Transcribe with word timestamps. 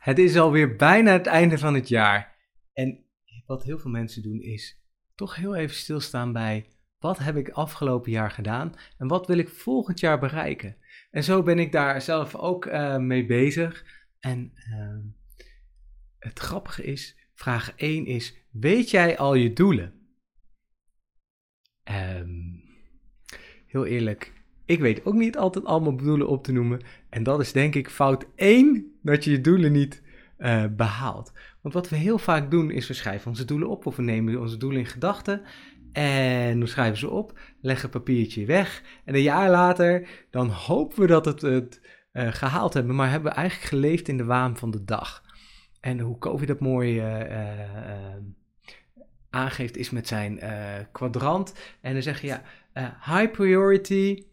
Het 0.00 0.18
is 0.18 0.36
alweer 0.36 0.76
bijna 0.76 1.12
het 1.12 1.26
einde 1.26 1.58
van 1.58 1.74
het 1.74 1.88
jaar. 1.88 2.36
En 2.72 3.04
wat 3.46 3.62
heel 3.62 3.78
veel 3.78 3.90
mensen 3.90 4.22
doen 4.22 4.40
is 4.40 4.82
toch 5.14 5.36
heel 5.36 5.54
even 5.54 5.76
stilstaan 5.76 6.32
bij 6.32 6.66
wat 6.98 7.18
heb 7.18 7.36
ik 7.36 7.48
afgelopen 7.48 8.10
jaar 8.10 8.30
gedaan 8.30 8.74
en 8.98 9.08
wat 9.08 9.26
wil 9.26 9.38
ik 9.38 9.48
volgend 9.48 10.00
jaar 10.00 10.18
bereiken. 10.18 10.76
En 11.10 11.24
zo 11.24 11.42
ben 11.42 11.58
ik 11.58 11.72
daar 11.72 12.02
zelf 12.02 12.34
ook 12.34 12.66
uh, 12.66 12.96
mee 12.96 13.26
bezig. 13.26 13.84
En 14.18 14.52
uh, 14.72 14.98
het 16.18 16.38
grappige 16.38 16.84
is, 16.84 17.16
vraag 17.34 17.72
1 17.76 18.06
is, 18.06 18.34
weet 18.50 18.90
jij 18.90 19.18
al 19.18 19.34
je 19.34 19.52
doelen? 19.52 19.94
Um, 21.90 22.62
heel 23.66 23.86
eerlijk, 23.86 24.32
ik 24.64 24.80
weet 24.80 25.04
ook 25.04 25.14
niet 25.14 25.36
altijd 25.36 25.64
allemaal 25.64 25.96
doelen 25.96 26.28
op 26.28 26.44
te 26.44 26.52
noemen. 26.52 26.80
En 27.08 27.22
dat 27.22 27.40
is 27.40 27.52
denk 27.52 27.74
ik 27.74 27.90
fout 27.90 28.26
1, 28.34 28.89
dat 29.02 29.24
je 29.24 29.30
je 29.30 29.40
doelen 29.40 29.72
niet 29.72 30.02
uh, 30.38 30.64
behaalt. 30.70 31.32
Want 31.60 31.74
wat 31.74 31.88
we 31.88 31.96
heel 31.96 32.18
vaak 32.18 32.50
doen, 32.50 32.70
is 32.70 32.86
we 32.86 32.94
schrijven 32.94 33.28
onze 33.28 33.44
doelen 33.44 33.68
op. 33.68 33.86
Of 33.86 33.96
we 33.96 34.02
nemen 34.02 34.40
onze 34.40 34.56
doelen 34.56 34.78
in 34.78 34.86
gedachten. 34.86 35.42
En 35.92 36.60
we 36.60 36.66
schrijven 36.66 36.98
ze 36.98 37.10
op, 37.10 37.38
leggen 37.60 37.84
een 37.84 37.90
papiertje 37.90 38.46
weg. 38.46 38.82
En 39.04 39.14
een 39.14 39.22
jaar 39.22 39.50
later, 39.50 40.08
dan 40.30 40.48
hopen 40.48 41.00
we 41.00 41.06
dat 41.06 41.24
het, 41.24 41.40
het 41.40 41.80
uh, 42.12 42.32
gehaald 42.32 42.74
hebben. 42.74 42.94
Maar 42.94 43.10
hebben 43.10 43.30
we 43.30 43.36
eigenlijk 43.36 43.68
geleefd 43.68 44.08
in 44.08 44.16
de 44.16 44.24
waan 44.24 44.56
van 44.56 44.70
de 44.70 44.84
dag. 44.84 45.22
En 45.80 46.00
hoe 46.00 46.18
COVID 46.18 46.48
dat 46.48 46.60
mooi 46.60 47.00
uh, 47.00 48.16
aangeeft, 49.30 49.76
is 49.76 49.90
met 49.90 50.06
zijn 50.08 50.40
kwadrant. 50.92 51.54
En 51.80 51.92
dan 51.92 52.02
zeg 52.02 52.20
je 52.20 52.26
ja, 52.26 52.42
high 53.04 53.30
priority, 53.30 54.24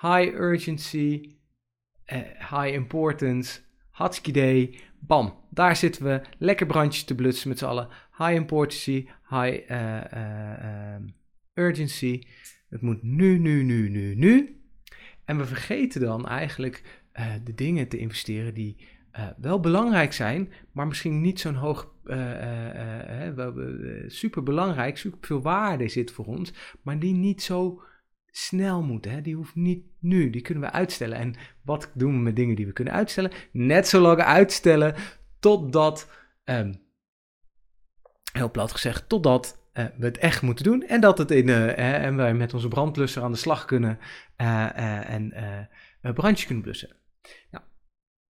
high 0.00 0.34
urgency, 0.34 1.36
high 2.38 2.72
importance, 2.72 3.60
hartstikke 3.92 4.40
day, 4.40 4.78
bam. 4.98 5.34
Daar 5.50 5.76
zitten 5.76 6.04
we, 6.04 6.20
lekker 6.38 6.66
brandjes 6.66 7.04
te 7.04 7.14
blutsen 7.14 7.48
met 7.48 7.58
z'n 7.58 7.64
allen. 7.64 7.88
High 8.18 8.34
importance, 8.34 8.90
high 9.28 9.70
uh, 9.70 10.00
uh, 10.14 10.96
urgency. 11.54 12.22
Het 12.68 12.80
moet 12.80 13.02
nu, 13.02 13.38
nu, 13.38 13.62
nu, 13.62 13.88
nu, 13.88 14.14
nu. 14.14 14.62
En 15.24 15.38
we 15.38 15.44
vergeten 15.44 16.00
dan 16.00 16.28
eigenlijk 16.28 17.02
de 17.44 17.54
dingen 17.54 17.88
te 17.88 17.98
investeren 17.98 18.54
die 18.54 18.76
wel 19.36 19.60
belangrijk 19.60 20.12
zijn, 20.12 20.52
maar 20.72 20.86
misschien 20.86 21.20
niet 21.20 21.40
zo'n 21.40 21.54
hoog, 21.54 21.94
super 24.06 24.42
belangrijk, 24.42 24.98
super 24.98 25.18
veel 25.20 25.42
waarde 25.42 25.88
zit 25.88 26.12
voor 26.12 26.24
ons, 26.24 26.52
maar 26.82 26.98
die 26.98 27.14
niet 27.14 27.42
zo 27.42 27.82
snel 28.32 28.82
moeten. 28.82 29.10
Hè? 29.10 29.20
Die 29.20 29.34
hoeft 29.34 29.54
niet 29.54 29.84
nu, 29.98 30.30
die 30.30 30.40
kunnen 30.40 30.62
we 30.62 30.70
uitstellen. 30.70 31.18
En 31.18 31.34
wat 31.62 31.90
doen 31.94 32.12
we 32.12 32.18
met 32.18 32.36
dingen 32.36 32.56
die 32.56 32.66
we 32.66 32.72
kunnen 32.72 32.94
uitstellen? 32.94 33.30
Net 33.52 33.88
zo 33.88 34.00
lang 34.00 34.20
uitstellen 34.20 34.94
totdat, 35.38 36.10
um, 36.44 36.80
heel 38.32 38.50
plat 38.50 38.72
gezegd, 38.72 39.08
totdat 39.08 39.58
uh, 39.74 39.84
we 39.96 40.04
het 40.04 40.18
echt 40.18 40.42
moeten 40.42 40.64
doen. 40.64 40.82
En 40.82 41.00
dat 41.00 41.18
het 41.18 41.30
in, 41.30 41.48
uh, 41.48 42.04
en 42.04 42.16
wij 42.16 42.34
met 42.34 42.54
onze 42.54 42.68
brandblusser 42.68 43.22
aan 43.22 43.32
de 43.32 43.38
slag 43.38 43.64
kunnen 43.64 43.98
uh, 44.36 45.10
en 45.10 45.32
brandjes 46.00 46.46
kunnen 46.46 46.64
blussen. 46.64 46.96
Nou, 47.50 47.64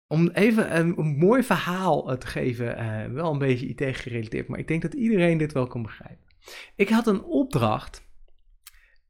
om 0.07 0.29
even 0.29 0.77
een, 0.77 0.99
een, 0.99 1.17
mooi 1.17 1.43
verhaal 1.43 2.19
te 2.19 2.27
geven, 2.27 2.75
wel 3.15 3.33
een 3.33 3.39
beetje 3.39 3.67
IT 3.67 3.97
gerelateerd, 3.97 4.49
maar 4.49 4.59
ik 4.59 4.69
denk 4.69 4.83
dat 4.83 4.95
iedereen 4.95 5.39
dit 5.39 5.53
wel 5.53 5.67
kan 5.67 5.83
begrijpen. 5.83 6.27
Ik 6.75 6.89
had 6.89 7.07
een 7.07 7.23
opdracht 7.23 8.10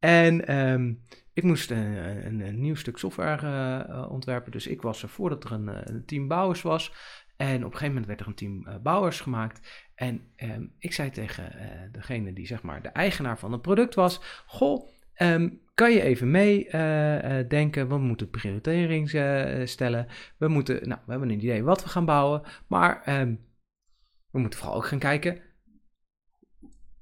en 0.01 0.57
um, 0.57 1.03
ik 1.33 1.43
moest 1.43 1.71
een, 1.71 2.41
een, 2.41 2.61
nieuw 2.61 2.75
stuk 2.75 2.99
software 2.99 3.47
uh, 3.89 4.11
ontwerpen. 4.11 4.53
Dus 4.53 4.67
ik 4.67 4.83
was 4.83 5.03
er 5.03 5.09
voordat 5.09 5.45
er 5.45 5.53
een, 5.53 6.05
team 6.07 6.29
bouwers 6.29 6.63
was. 6.63 6.93
En 7.37 7.57
op 7.57 7.73
een 7.73 7.79
gegeven 7.79 7.87
moment 7.89 8.07
werd 8.07 8.21
er 8.21 8.27
een 8.27 8.35
team 8.35 8.83
bouwers 8.83 9.21
gemaakt. 9.21 9.89
En 9.95 10.23
um, 10.37 10.75
ik 10.79 10.93
zei 10.93 11.11
tegen 11.11 11.53
degene 11.93 12.33
die 12.33 12.47
zeg 12.47 12.63
maar 12.63 12.83
de 12.83 12.89
eigenaar 12.89 13.39
van 13.39 13.53
het 13.53 13.63
product 13.63 13.95
was: 13.95 14.43
Goh, 14.47 14.89
um, 15.17 15.61
kan 15.75 15.93
je 15.93 16.03
even 16.03 16.31
meedenken? 16.31 17.89
we 17.89 17.99
moeten 17.99 18.31
prioritering 18.31 19.09
stellen. 19.69 20.07
We 20.39 20.49
moeten, 20.49 20.89
nou, 20.89 21.01
we 21.05 21.11
hebben 21.11 21.31
een 21.31 21.41
idee 21.41 21.65
wat 21.65 21.83
we 21.83 21.89
gaan 21.89 22.05
bouwen. 22.05 22.43
Maar 22.67 23.03
we 24.31 24.39
moeten 24.39 24.59
vooral 24.59 24.77
ook 24.77 24.87
gaan 24.87 24.99
kijken. 24.99 25.41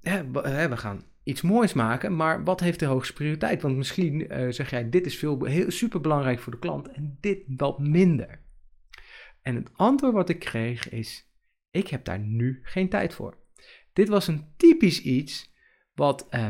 Hè, 0.00 0.30
we 0.69 0.76
gaan 0.76 1.04
iets 1.28 1.43
moois 1.43 1.72
maken, 1.72 2.16
maar 2.16 2.44
wat 2.44 2.61
heeft 2.61 2.78
de 2.78 2.87
hoogste 2.87 3.12
prioriteit? 3.12 3.62
Want 3.62 3.77
misschien 3.77 4.21
uh, 4.21 4.50
zeg 4.50 4.71
jij, 4.71 4.91
dit 4.91 5.06
is 5.06 5.19
veel, 5.19 5.44
heel, 5.44 5.71
super 5.71 6.00
belangrijk 6.00 6.39
voor 6.39 6.53
de 6.53 6.59
klant 6.59 6.89
en 6.89 7.16
dit 7.21 7.43
wat 7.47 7.78
minder. 7.78 8.41
En 9.43 9.55
het 9.55 9.71
antwoord 9.72 10.12
wat 10.12 10.28
ik 10.28 10.39
kreeg 10.39 10.89
is, 10.89 11.33
ik 11.71 11.89
heb 11.89 12.05
daar 12.05 12.19
nu 12.19 12.61
geen 12.62 12.89
tijd 12.89 13.15
voor. 13.15 13.37
Dit 13.93 14.09
was 14.09 14.27
een 14.27 14.47
typisch 14.56 15.03
iets 15.03 15.55
wat 15.94 16.27
uh, 16.31 16.49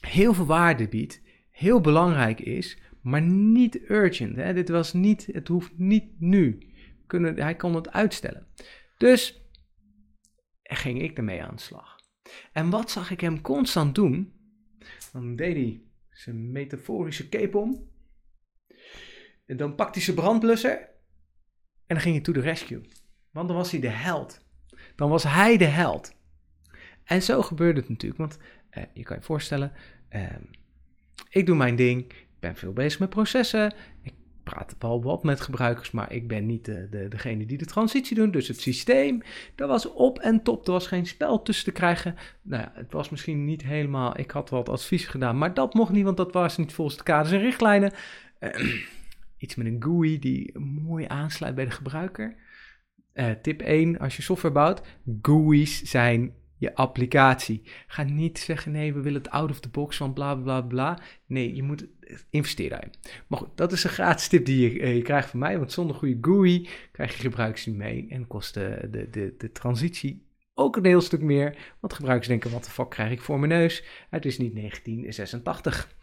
heel 0.00 0.34
veel 0.34 0.46
waarde 0.46 0.88
biedt, 0.88 1.22
heel 1.50 1.80
belangrijk 1.80 2.40
is, 2.40 2.78
maar 3.02 3.22
niet 3.22 3.90
urgent. 3.90 4.36
Hè? 4.36 4.54
Dit 4.54 4.68
was 4.68 4.92
niet, 4.92 5.28
het 5.32 5.48
hoeft 5.48 5.78
niet 5.78 6.20
nu. 6.20 6.74
Kunnen, 7.06 7.40
hij 7.40 7.54
kon 7.54 7.74
het 7.74 7.92
uitstellen. 7.92 8.46
Dus 8.96 9.40
ging 10.62 11.02
ik 11.02 11.16
ermee 11.16 11.42
aan 11.42 11.54
de 11.54 11.62
slag. 11.62 11.95
En 12.52 12.70
wat 12.70 12.90
zag 12.90 13.10
ik 13.10 13.20
hem 13.20 13.40
constant 13.40 13.94
doen? 13.94 14.32
Dan 15.12 15.36
deed 15.36 15.56
hij 15.56 15.80
zijn 16.10 16.52
metaforische 16.52 17.28
cape 17.28 17.58
om. 17.58 17.88
En 19.46 19.56
dan 19.56 19.74
pakte 19.74 19.92
hij 19.92 20.02
zijn 20.02 20.16
brandblusser. 20.16 20.78
En 21.86 21.94
dan 21.94 22.00
ging 22.00 22.14
hij 22.14 22.24
to 22.24 22.32
the 22.32 22.40
rescue. 22.40 22.80
Want 23.30 23.48
dan 23.48 23.56
was 23.56 23.70
hij 23.70 23.80
de 23.80 23.88
held. 23.88 24.44
Dan 24.96 25.08
was 25.08 25.22
hij 25.22 25.56
de 25.56 25.64
held. 25.64 26.14
En 27.04 27.22
zo 27.22 27.42
gebeurde 27.42 27.80
het 27.80 27.88
natuurlijk. 27.88 28.20
Want 28.20 28.38
eh, 28.70 28.82
je 28.92 29.02
kan 29.02 29.16
je 29.16 29.22
voorstellen, 29.22 29.72
eh, 30.08 30.36
ik 31.28 31.46
doe 31.46 31.56
mijn 31.56 31.76
ding. 31.76 32.12
Ik 32.12 32.26
ben 32.40 32.56
veel 32.56 32.72
bezig 32.72 33.00
met 33.00 33.08
processen. 33.08 33.74
Ik 34.02 34.14
praat 34.50 34.76
wel 34.78 35.02
wat 35.02 35.22
met 35.22 35.40
gebruikers, 35.40 35.90
maar 35.90 36.12
ik 36.12 36.28
ben 36.28 36.46
niet 36.46 36.64
de, 36.64 36.88
de, 36.90 37.08
degene 37.08 37.46
die 37.46 37.58
de 37.58 37.64
transitie 37.64 38.16
doet. 38.16 38.32
Dus 38.32 38.48
het 38.48 38.60
systeem, 38.60 39.22
dat 39.54 39.68
was 39.68 39.92
op 39.92 40.18
en 40.18 40.42
top. 40.42 40.66
Er 40.66 40.72
was 40.72 40.86
geen 40.86 41.06
spel 41.06 41.42
tussen 41.42 41.64
te 41.64 41.72
krijgen. 41.72 42.14
Nou 42.42 42.62
ja, 42.62 42.72
het 42.74 42.92
was 42.92 43.10
misschien 43.10 43.44
niet 43.44 43.62
helemaal... 43.62 44.18
Ik 44.18 44.30
had 44.30 44.50
wat 44.50 44.68
advies 44.68 45.06
gedaan, 45.06 45.38
maar 45.38 45.54
dat 45.54 45.74
mocht 45.74 45.92
niet, 45.92 46.04
want 46.04 46.16
dat 46.16 46.32
was 46.32 46.56
niet 46.56 46.72
volgens 46.72 46.96
de 46.96 47.02
kaders 47.02 47.32
en 47.32 47.40
richtlijnen. 47.40 47.92
Uh, 48.40 48.50
iets 49.38 49.54
met 49.54 49.66
een 49.66 49.82
GUI 49.82 50.18
die 50.18 50.58
mooi 50.58 51.04
aansluit 51.08 51.54
bij 51.54 51.64
de 51.64 51.70
gebruiker. 51.70 52.36
Uh, 53.14 53.30
tip 53.42 53.60
1, 53.60 53.98
als 53.98 54.16
je 54.16 54.22
software 54.22 54.54
bouwt, 54.54 54.82
GUI's 55.22 55.82
zijn 55.82 56.32
je 56.56 56.74
applicatie. 56.74 57.62
Ga 57.86 58.02
niet 58.02 58.38
zeggen, 58.38 58.72
nee, 58.72 58.94
we 58.94 59.00
willen 59.00 59.22
het 59.22 59.30
out 59.30 59.50
of 59.50 59.60
the 59.60 59.68
box 59.68 59.96
van 59.96 60.12
bla 60.12 60.34
bla 60.34 60.60
bla. 60.60 60.98
Nee, 61.26 61.54
je 61.54 61.62
moet 61.62 61.86
investeren 62.30 62.70
daarin. 62.70 62.92
Maar 63.26 63.38
goed, 63.38 63.56
dat 63.56 63.72
is 63.72 63.84
een 63.84 63.90
gratis 63.90 64.28
tip 64.28 64.46
die 64.46 64.60
je, 64.60 64.80
uh, 64.80 64.94
je 64.94 65.02
krijgt 65.02 65.30
van 65.30 65.38
mij, 65.38 65.58
want 65.58 65.72
zonder 65.72 65.96
goede 65.96 66.18
GUI 66.20 66.68
krijg 66.92 67.14
je 67.14 67.20
gebruikers 67.20 67.66
niet 67.66 67.76
mee 67.76 68.06
en 68.08 68.26
kost 68.26 68.54
de, 68.54 68.88
de, 68.90 69.10
de, 69.10 69.34
de 69.38 69.52
transitie 69.52 70.26
ook 70.58 70.76
een 70.76 70.84
heel 70.84 71.00
stuk 71.00 71.20
meer. 71.20 71.74
Want 71.80 71.92
gebruikers 71.92 72.28
denken, 72.28 72.50
wat 72.50 72.64
de 72.64 72.70
fuck 72.70 72.90
krijg 72.90 73.10
ik 73.10 73.20
voor 73.20 73.38
mijn 73.38 73.50
neus? 73.50 73.84
Het 74.10 74.24
is 74.24 74.38
niet 74.38 74.54
1986. 74.54 75.94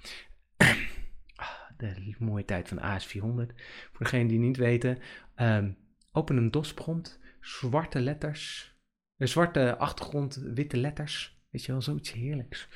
de 1.78 2.16
mooie 2.20 2.46
tijd 2.46 2.68
van 2.68 2.78
AS400. 2.78 3.56
Voor 3.92 4.06
degenen 4.06 4.28
die 4.28 4.40
niet 4.40 4.58
weten, 4.58 4.98
um, 5.36 5.78
open 6.12 6.38
een 6.38 6.52
DOS-prompt, 6.52 7.20
zwarte 7.42 8.00
letters 8.00 8.73
een 9.18 9.28
zwarte 9.28 9.78
achtergrond, 9.78 10.36
witte 10.36 10.78
letters. 10.78 11.42
Weet 11.50 11.66
je 11.66 11.72
wel, 11.72 11.82
zoiets 11.82 12.12
heerlijks. 12.12 12.68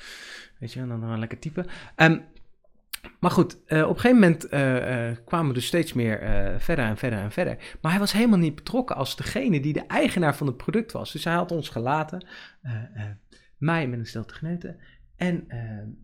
Weet 0.59 0.73
je, 0.73 0.79
en 0.79 0.87
dan, 0.87 1.01
dan 1.01 1.19
lekker 1.19 1.39
typen. 1.39 1.65
Um, 1.95 2.25
maar 3.19 3.31
goed, 3.31 3.57
uh, 3.67 3.83
op 3.83 3.95
een 3.95 3.99
gegeven 3.99 4.19
moment 4.19 4.53
uh, 4.53 5.09
uh, 5.09 5.15
kwamen 5.25 5.47
we 5.47 5.53
dus 5.53 5.65
steeds 5.65 5.93
meer 5.93 6.19
verder 6.59 6.85
en 6.85 6.97
verder 6.97 7.19
en 7.19 7.31
verder. 7.31 7.77
Maar 7.81 7.91
hij 7.91 7.99
was 7.99 8.11
helemaal 8.11 8.39
niet 8.39 8.55
betrokken 8.55 8.95
als 8.95 9.15
degene 9.15 9.59
die 9.59 9.73
de 9.73 9.85
eigenaar 9.85 10.35
van 10.35 10.47
het 10.47 10.57
product 10.57 10.91
was. 10.91 11.11
Dus 11.11 11.23
hij 11.23 11.33
had 11.33 11.51
ons 11.51 11.69
gelaten, 11.69 12.27
mij 13.57 13.87
met 13.87 13.99
een 13.99 14.05
stel 14.05 14.25
tegneuten. 14.25 14.79
En 15.15 15.47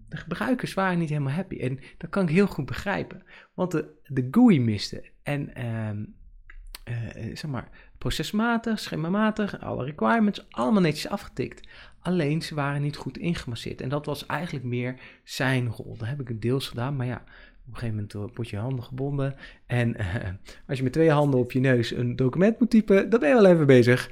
de 0.10 0.18
gebruikers 0.18 0.74
waren 0.74 1.00
niet 1.00 1.10
helemaal 1.10 1.34
happy. 1.34 1.60
En 1.60 1.80
dat 1.98 2.10
kan 2.10 2.24
ik 2.24 2.30
heel 2.30 2.48
goed 2.48 2.66
begrijpen. 2.66 3.24
Want 3.54 3.72
de, 3.72 4.02
de 4.04 4.28
GUI 4.32 4.62
miste. 4.62 5.10
En 5.24 5.54
ehm, 5.56 6.04
zeg 7.34 7.48
maar, 7.48 7.70
procesmatig, 7.98 8.80
schemamatig, 8.80 9.62
alle 9.62 9.84
requirements, 9.84 10.46
allemaal 10.50 10.82
netjes 10.82 11.08
afgetikt. 11.08 11.68
Alleen 12.00 12.42
ze 12.42 12.56
waren 12.56 12.82
niet 12.82 12.96
goed 12.96 13.18
ingemasseerd. 13.18 13.82
En 13.82 13.90
dat 13.90 14.06
was 14.06 14.26
eigenlijk 14.26 14.66
meer 14.66 14.96
zijn 15.24 15.68
rol. 15.68 15.98
Dat 15.98 16.08
heb 16.08 16.30
ik 16.30 16.42
deels 16.42 16.68
gedaan, 16.68 16.96
maar 16.96 17.06
ja, 17.06 17.24
op 17.68 17.74
een 17.74 17.80
gegeven 17.80 18.08
moment 18.12 18.36
word 18.36 18.50
je 18.50 18.58
handen 18.58 18.84
gebonden. 18.84 19.36
En 19.66 19.96
als 20.68 20.78
je 20.78 20.84
met 20.84 20.94
twee 20.94 21.12
handen 21.12 21.40
op 21.40 21.52
je 21.52 21.60
neus 21.60 21.92
een 21.92 22.16
document 22.16 22.60
moet 22.60 22.70
typen, 22.70 23.10
dan 23.10 23.20
ben 23.20 23.30
je 23.30 23.36
wel 23.36 23.46
even 23.46 23.66
bezig. 23.66 24.10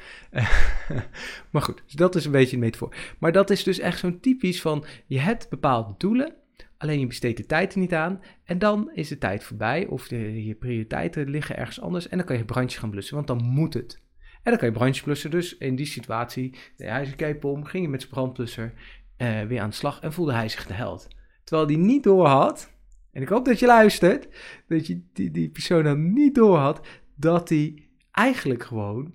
maar 1.51 1.61
goed, 1.61 1.81
dus 1.85 1.95
dat 1.95 2.15
is 2.15 2.25
een 2.25 2.31
beetje 2.31 2.55
een 2.55 2.61
metafoor. 2.61 2.95
Maar 3.17 3.31
dat 3.31 3.49
is 3.49 3.63
dus 3.63 3.79
echt 3.79 3.99
zo'n 3.99 4.19
typisch 4.19 4.61
van, 4.61 4.85
je 5.05 5.19
hebt 5.19 5.49
bepaalde 5.49 5.93
doelen. 5.97 6.33
Alleen 6.81 6.99
je 6.99 7.07
besteedt 7.07 7.37
de 7.37 7.45
tijd 7.45 7.73
er 7.73 7.79
niet 7.79 7.93
aan. 7.93 8.21
En 8.43 8.59
dan 8.59 8.91
is 8.93 9.07
de 9.07 9.17
tijd 9.17 9.43
voorbij. 9.43 9.87
Of 9.87 10.07
de, 10.07 10.45
je 10.45 10.55
prioriteiten 10.55 11.29
liggen 11.29 11.57
ergens 11.57 11.81
anders. 11.81 12.07
En 12.07 12.17
dan 12.17 12.25
kan 12.25 12.37
je 12.37 12.45
brandje 12.45 12.79
gaan 12.79 12.89
blussen. 12.89 13.15
Want 13.15 13.27
dan 13.27 13.43
moet 13.43 13.73
het. 13.73 14.01
En 14.17 14.51
dan 14.51 14.57
kan 14.57 14.67
je 14.67 14.73
brandje 14.73 15.03
blussen. 15.03 15.31
Dus 15.31 15.57
in 15.57 15.75
die 15.75 15.85
situatie 15.85 16.49
deed 16.77 16.89
hij 16.89 17.05
zijn 17.05 17.17
cape 17.17 17.47
om, 17.47 17.63
ging 17.63 17.83
hij 17.83 17.91
met 17.91 18.01
zijn 18.01 18.13
brandblusser 18.13 18.73
eh, 19.17 19.41
weer 19.41 19.61
aan 19.61 19.69
de 19.69 19.75
slag 19.75 19.99
en 19.99 20.13
voelde 20.13 20.33
hij 20.33 20.49
zich 20.49 20.67
de 20.67 20.73
held. 20.73 21.07
Terwijl 21.43 21.67
hij 21.67 21.77
niet 21.77 22.03
door 22.03 22.27
had, 22.27 22.71
en 23.11 23.21
ik 23.21 23.27
hoop 23.27 23.45
dat 23.45 23.59
je 23.59 23.65
luistert, 23.65 24.27
dat 24.67 24.87
je 24.87 25.01
die, 25.13 25.31
die 25.31 25.49
persoon 25.49 25.83
dan 25.83 26.13
niet 26.13 26.35
door 26.35 26.57
had, 26.57 26.87
dat 27.15 27.49
hij 27.49 27.89
eigenlijk 28.11 28.63
gewoon 28.63 29.13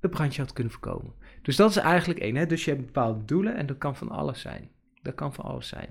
het 0.00 0.10
brandje 0.10 0.42
had 0.42 0.52
kunnen 0.52 0.72
voorkomen. 0.72 1.14
Dus 1.42 1.56
dat 1.56 1.70
is 1.70 1.76
eigenlijk 1.76 2.20
één. 2.20 2.36
Hè? 2.36 2.46
Dus 2.46 2.64
je 2.64 2.70
hebt 2.70 2.84
bepaalde 2.84 3.24
doelen 3.24 3.56
en 3.56 3.66
dat 3.66 3.78
kan 3.78 3.96
van 3.96 4.08
alles 4.08 4.40
zijn. 4.40 4.70
Dat 5.02 5.14
kan 5.14 5.34
van 5.34 5.44
alles 5.44 5.68
zijn. 5.68 5.88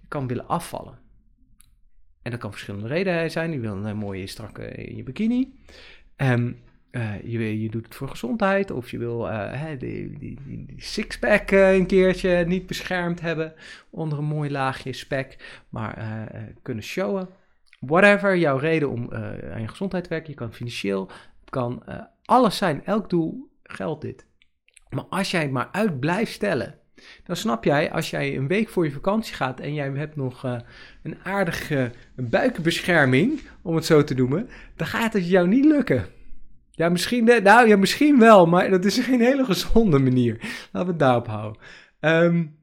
Je 0.00 0.08
kan 0.08 0.26
willen 0.26 0.48
afvallen. 0.48 0.98
En 2.22 2.30
dat 2.30 2.40
kan 2.40 2.50
verschillende 2.50 2.88
redenen 2.88 3.30
zijn. 3.30 3.52
Je 3.52 3.60
wil 3.60 3.84
een 3.84 3.96
mooie 3.96 4.26
strakke 4.26 4.66
in 4.66 4.96
je 4.96 5.02
bikini. 5.02 5.58
Um, 6.16 6.62
je, 7.24 7.62
je 7.62 7.70
doet 7.70 7.84
het 7.84 7.94
voor 7.94 8.08
gezondheid. 8.08 8.70
Of 8.70 8.90
je 8.90 8.98
wil 8.98 9.28
uh, 9.28 9.68
die, 9.78 10.18
die, 10.18 10.38
die, 10.46 10.74
sixpack 10.76 11.50
een 11.50 11.86
keertje 11.86 12.44
niet 12.46 12.66
beschermd 12.66 13.20
hebben. 13.20 13.54
Onder 13.90 14.18
een 14.18 14.24
mooi 14.24 14.50
laagje 14.50 14.92
spek. 14.92 15.62
Maar 15.68 16.28
kunnen 16.62 16.84
showen. 16.84 17.28
Whatever 17.80 18.36
jouw 18.36 18.56
reden 18.56 18.90
om 18.90 19.12
aan 19.52 19.60
je 19.60 19.68
gezondheid 19.68 20.04
te 20.04 20.10
werken. 20.10 20.30
Je 20.30 20.36
kan 20.36 20.54
financieel. 20.54 21.10
Het 21.40 21.50
kan 21.50 21.84
alles 22.24 22.56
zijn. 22.56 22.84
Elk 22.84 23.10
doel 23.10 23.50
geldt 23.62 24.02
dit. 24.02 24.26
Maar 24.88 25.04
als 25.04 25.30
jij 25.30 25.48
maar 25.48 25.68
uit 25.72 26.00
blijft 26.00 26.32
stellen, 26.32 26.79
dan 27.24 27.36
snap 27.36 27.64
jij, 27.64 27.92
als 27.92 28.10
jij 28.10 28.36
een 28.36 28.46
week 28.46 28.68
voor 28.68 28.84
je 28.84 28.90
vakantie 28.90 29.34
gaat 29.34 29.60
en 29.60 29.74
jij 29.74 29.90
hebt 29.94 30.16
nog 30.16 30.44
uh, 30.44 30.56
een 31.02 31.16
aardige 31.22 31.92
buikenbescherming, 32.14 33.40
om 33.62 33.74
het 33.74 33.84
zo 33.84 34.04
te 34.04 34.14
noemen, 34.14 34.48
dan 34.76 34.86
gaat 34.86 35.12
het 35.12 35.28
jou 35.28 35.48
niet 35.48 35.64
lukken. 35.64 36.06
Ja, 36.70 36.88
misschien, 36.88 37.24
nou, 37.24 37.68
ja, 37.68 37.76
misschien 37.76 38.18
wel, 38.18 38.46
maar 38.46 38.70
dat 38.70 38.84
is 38.84 38.98
geen 39.08 39.20
hele 39.20 39.44
gezonde 39.44 39.98
manier. 39.98 40.36
Laten 40.40 40.70
we 40.72 40.86
het 40.86 40.98
daarop 40.98 41.26
houden. 41.26 41.62
Um, 42.00 42.58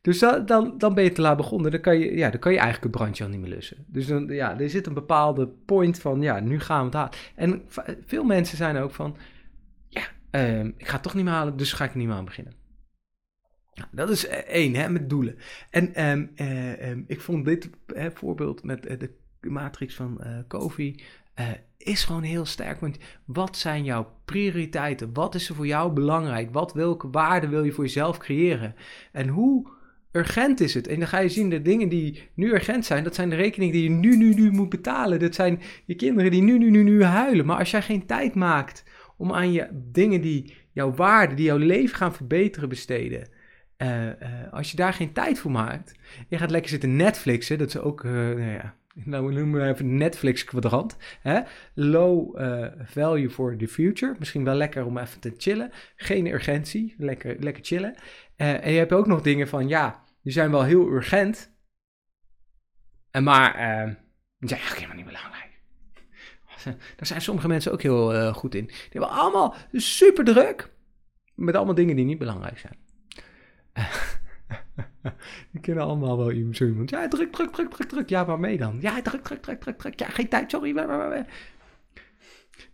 dus 0.00 0.18
dan, 0.18 0.74
dan, 0.78 0.94
ben 0.94 1.04
je 1.04 1.12
te 1.12 1.20
laat 1.20 1.36
begonnen. 1.36 1.70
Dan 1.70 1.80
kan 1.80 1.98
je, 1.98 2.16
ja, 2.16 2.30
dan 2.30 2.40
kan 2.40 2.52
je 2.52 2.58
eigenlijk 2.58 2.86
het 2.86 3.02
brandje 3.02 3.24
al 3.24 3.30
niet 3.30 3.40
meer 3.40 3.50
lussen. 3.50 3.84
Dus 3.86 4.06
dan, 4.06 4.26
ja, 4.26 4.60
er 4.60 4.70
zit 4.70 4.86
een 4.86 4.94
bepaalde 4.94 5.48
point 5.48 5.98
van, 5.98 6.22
ja, 6.22 6.40
nu 6.40 6.60
gaan 6.60 6.78
we 6.78 6.84
het 6.84 6.94
halen. 6.94 7.12
En 7.34 7.62
veel 8.06 8.24
mensen 8.24 8.56
zijn 8.56 8.76
ook 8.76 8.90
van, 8.90 9.16
Um, 10.30 10.74
ik 10.76 10.86
ga 10.86 10.92
het 10.92 11.02
toch 11.02 11.14
niet 11.14 11.24
meer 11.24 11.32
halen, 11.32 11.56
dus 11.56 11.72
ga 11.72 11.84
ik 11.84 11.90
er 11.90 11.96
niet 11.96 12.06
meer 12.06 12.16
aan 12.16 12.24
beginnen. 12.24 12.52
Dat 13.90 14.10
is 14.10 14.26
eh, 14.26 14.38
één, 14.38 14.74
hè, 14.74 14.88
met 14.88 15.10
doelen. 15.10 15.36
En 15.70 16.08
um, 16.08 16.30
uh, 16.36 16.90
um, 16.90 17.04
ik 17.06 17.20
vond 17.20 17.44
dit 17.44 17.70
voorbeeld 18.14 18.62
met 18.62 18.90
uh, 18.90 18.98
de 19.40 19.50
matrix 19.50 19.94
van 19.94 20.20
Kofi 20.48 21.02
is 21.76 22.04
gewoon 22.04 22.22
heel 22.22 22.44
sterk. 22.44 22.80
Want 22.80 22.98
wat 23.24 23.56
zijn 23.56 23.84
jouw 23.84 24.12
prioriteiten? 24.24 25.12
Wat 25.12 25.34
is 25.34 25.48
er 25.48 25.54
voor 25.54 25.66
jou 25.66 25.92
belangrijk? 25.92 26.52
Wat, 26.52 26.72
welke 26.72 27.10
waarde 27.10 27.48
wil 27.48 27.64
je 27.64 27.72
voor 27.72 27.84
jezelf 27.84 28.18
creëren? 28.18 28.74
En 29.12 29.28
hoe 29.28 29.68
urgent 30.12 30.60
is 30.60 30.74
het? 30.74 30.86
En 30.86 30.98
dan 30.98 31.08
ga 31.08 31.18
je 31.18 31.28
zien, 31.28 31.50
de 31.50 31.62
dingen 31.62 31.88
die 31.88 32.28
nu 32.34 32.52
urgent 32.52 32.84
zijn, 32.84 33.04
dat 33.04 33.14
zijn 33.14 33.30
de 33.30 33.36
rekeningen 33.36 33.74
die 33.74 33.82
je 33.82 33.90
nu, 33.90 34.16
nu, 34.16 34.34
nu 34.34 34.50
moet 34.50 34.68
betalen. 34.68 35.18
Dat 35.18 35.34
zijn 35.34 35.60
je 35.84 35.94
kinderen 35.94 36.30
die 36.30 36.42
nu, 36.42 36.58
nu, 36.58 36.70
nu, 36.70 36.82
nu 36.82 37.02
huilen. 37.02 37.46
Maar 37.46 37.58
als 37.58 37.70
jij 37.70 37.82
geen 37.82 38.06
tijd 38.06 38.34
maakt 38.34 38.84
om 39.16 39.32
aan 39.32 39.52
je 39.52 39.68
dingen 39.72 40.20
die 40.20 40.54
jouw 40.72 40.94
waarde, 40.94 41.34
die 41.34 41.44
jouw 41.44 41.56
leven 41.56 41.96
gaan 41.96 42.14
verbeteren, 42.14 42.68
besteden. 42.68 43.28
Uh, 43.82 44.06
uh, 44.06 44.12
als 44.50 44.70
je 44.70 44.76
daar 44.76 44.92
geen 44.92 45.12
tijd 45.12 45.38
voor 45.38 45.50
maakt, 45.50 45.94
je 46.28 46.38
gaat 46.38 46.50
lekker 46.50 46.70
zitten 46.70 46.96
Netflixen, 46.96 47.58
dat 47.58 47.68
is 47.68 47.78
ook, 47.78 48.04
uh, 48.04 48.12
nou 48.12 48.50
ja, 48.50 48.74
nou 48.94 49.32
noemen 49.32 49.60
we 49.60 49.68
even 49.68 49.96
Netflix 49.96 50.44
kwadrant. 50.44 50.96
Hè? 51.20 51.40
Low 51.74 52.40
value 52.84 53.30
for 53.30 53.56
the 53.56 53.68
future, 53.68 54.14
misschien 54.18 54.44
wel 54.44 54.54
lekker 54.54 54.86
om 54.86 54.98
even 54.98 55.20
te 55.20 55.34
chillen, 55.36 55.70
geen 55.96 56.26
urgentie, 56.26 56.94
lekker, 56.98 57.36
lekker 57.38 57.64
chillen. 57.64 57.94
en 58.36 58.72
je 58.72 58.78
hebt 58.78 58.92
ook 58.92 59.06
nog 59.06 59.22
dingen 59.22 59.48
van, 59.48 59.68
ja, 59.68 60.04
die 60.22 60.32
zijn 60.32 60.50
wel 60.50 60.64
heel 60.64 60.88
urgent, 60.88 61.52
maar 63.22 63.52
die 64.38 64.48
zijn 64.48 64.60
eigenlijk 64.60 64.74
helemaal 64.74 64.96
niet 64.96 65.06
belangrijk. 65.06 65.48
Daar 66.96 67.06
zijn 67.06 67.20
sommige 67.22 67.48
mensen 67.48 67.72
ook 67.72 67.82
heel 67.82 68.32
goed 68.32 68.54
in. 68.54 68.66
Die 68.66 68.76
hebben 68.90 69.10
allemaal 69.10 69.54
super 69.72 70.24
druk 70.24 70.70
met 71.34 71.54
allemaal 71.54 71.74
dingen 71.74 71.96
die 71.96 72.04
niet 72.04 72.18
belangrijk 72.18 72.58
zijn. 72.58 72.88
die 75.52 75.60
kennen 75.60 75.84
allemaal 75.84 76.16
wel 76.16 76.32
iemand. 76.32 76.90
Ja, 76.90 77.08
druk, 77.08 77.32
druk, 77.32 77.52
druk, 77.52 77.70
druk, 77.70 77.88
druk. 77.88 78.08
Ja, 78.08 78.24
waarmee 78.24 78.58
dan? 78.58 78.78
Ja, 78.80 79.02
druk, 79.02 79.22
druk, 79.22 79.42
druk, 79.42 79.60
druk, 79.60 79.78
druk. 79.78 79.98
Ja, 79.98 80.08
geen 80.08 80.28
tijd, 80.28 80.50
sorry. 80.50 80.74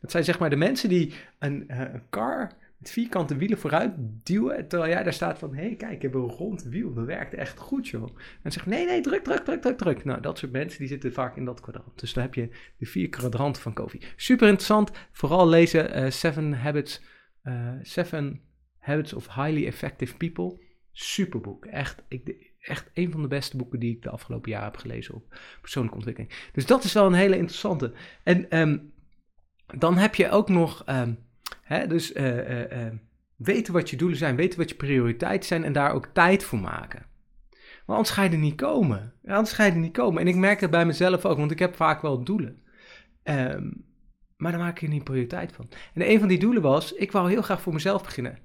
Dat 0.00 0.10
zijn 0.10 0.24
zeg 0.24 0.38
maar 0.38 0.50
de 0.50 0.56
mensen 0.56 0.88
die 0.88 1.12
een, 1.38 1.70
car 2.10 2.52
met 2.78 2.90
vierkante 2.90 3.36
wielen 3.36 3.58
vooruit 3.58 3.92
duwen. 3.98 4.68
Terwijl 4.68 4.92
jij 4.92 5.02
daar 5.02 5.12
staat 5.12 5.38
van, 5.38 5.54
hé 5.54 5.66
hey, 5.66 5.76
kijk, 5.76 5.92
ik 5.92 6.02
heb 6.02 6.14
een 6.14 6.20
rond 6.20 6.62
wiel. 6.62 6.94
Dat 6.94 7.04
werkt 7.04 7.34
echt 7.34 7.58
goed, 7.58 7.88
joh. 7.88 8.16
En 8.42 8.52
zegt, 8.52 8.66
nee, 8.66 8.86
nee, 8.86 9.00
druk, 9.00 9.24
druk, 9.24 9.44
druk, 9.44 9.62
druk, 9.62 9.78
druk. 9.78 10.04
Nou, 10.04 10.20
dat 10.20 10.38
soort 10.38 10.52
mensen, 10.52 10.78
die 10.78 10.88
zitten 10.88 11.12
vaak 11.12 11.36
in 11.36 11.44
dat 11.44 11.60
kwadrant. 11.60 12.00
Dus 12.00 12.12
dan 12.12 12.22
heb 12.22 12.34
je 12.34 12.48
de 12.78 12.86
vier 12.86 13.08
kwadranten 13.08 13.62
van 13.62 13.72
Kofi. 13.72 14.00
Super 14.16 14.48
interessant. 14.48 14.90
Vooral 15.12 15.48
lezen 15.48 15.98
uh, 15.98 16.10
Seven 16.10 16.52
Habits, 16.52 17.02
uh, 17.44 17.72
Seven 17.82 18.40
Habits 18.78 19.12
of 19.12 19.34
Highly 19.34 19.66
Effective 19.66 20.16
People. 20.16 20.64
Super 20.98 21.40
boek. 21.40 21.64
Echt, 21.64 22.02
ik, 22.08 22.52
echt 22.60 22.90
een 22.94 23.10
van 23.10 23.22
de 23.22 23.28
beste 23.28 23.56
boeken 23.56 23.78
die 23.78 23.94
ik 23.94 24.02
de 24.02 24.10
afgelopen 24.10 24.50
jaren 24.50 24.70
heb 24.70 24.76
gelezen 24.76 25.14
op 25.14 25.38
persoonlijke 25.60 25.96
ontwikkeling. 25.98 26.32
Dus 26.52 26.66
dat 26.66 26.84
is 26.84 26.92
wel 26.92 27.06
een 27.06 27.12
hele 27.12 27.36
interessante. 27.36 27.92
En 28.22 28.58
um, 28.58 28.92
dan 29.78 29.96
heb 29.96 30.14
je 30.14 30.30
ook 30.30 30.48
nog... 30.48 30.84
Um, 30.88 31.24
Hè? 31.62 31.86
Dus 31.86 32.14
uh, 32.14 32.86
weten 33.36 33.72
wat 33.72 33.90
je 33.90 33.96
doelen 33.96 34.18
zijn, 34.18 34.36
weten 34.36 34.58
wat 34.58 34.68
je 34.68 34.74
prioriteiten 34.74 35.48
zijn 35.48 35.64
en 35.64 35.72
daar 35.72 35.92
ook 35.92 36.08
tijd 36.12 36.44
voor 36.44 36.58
maken. 36.58 37.06
Maar 37.86 37.96
anders 37.96 38.10
ga 38.10 38.22
je 38.22 38.30
er 38.30 38.38
niet 38.38 38.54
komen. 38.54 39.12
Anders 39.26 39.52
ga 39.52 39.64
je 39.64 39.70
er 39.70 39.78
niet 39.78 39.92
komen. 39.92 40.20
En 40.20 40.28
ik 40.28 40.36
merk 40.36 40.60
dat 40.60 40.70
bij 40.70 40.86
mezelf 40.86 41.24
ook, 41.24 41.38
want 41.38 41.50
ik 41.50 41.58
heb 41.58 41.76
vaak 41.76 42.02
wel 42.02 42.24
doelen. 42.24 42.62
Maar 44.36 44.52
daar 44.52 44.58
maak 44.58 44.78
je 44.78 44.88
niet 44.88 45.04
prioriteit 45.04 45.52
van. 45.52 45.68
En 45.94 46.10
een 46.10 46.18
van 46.18 46.28
die 46.28 46.38
doelen 46.38 46.62
was, 46.62 46.92
ik 46.92 47.12
wou 47.12 47.30
heel 47.30 47.42
graag 47.42 47.60
voor 47.60 47.72
mezelf 47.72 48.02
beginnen. 48.02 48.38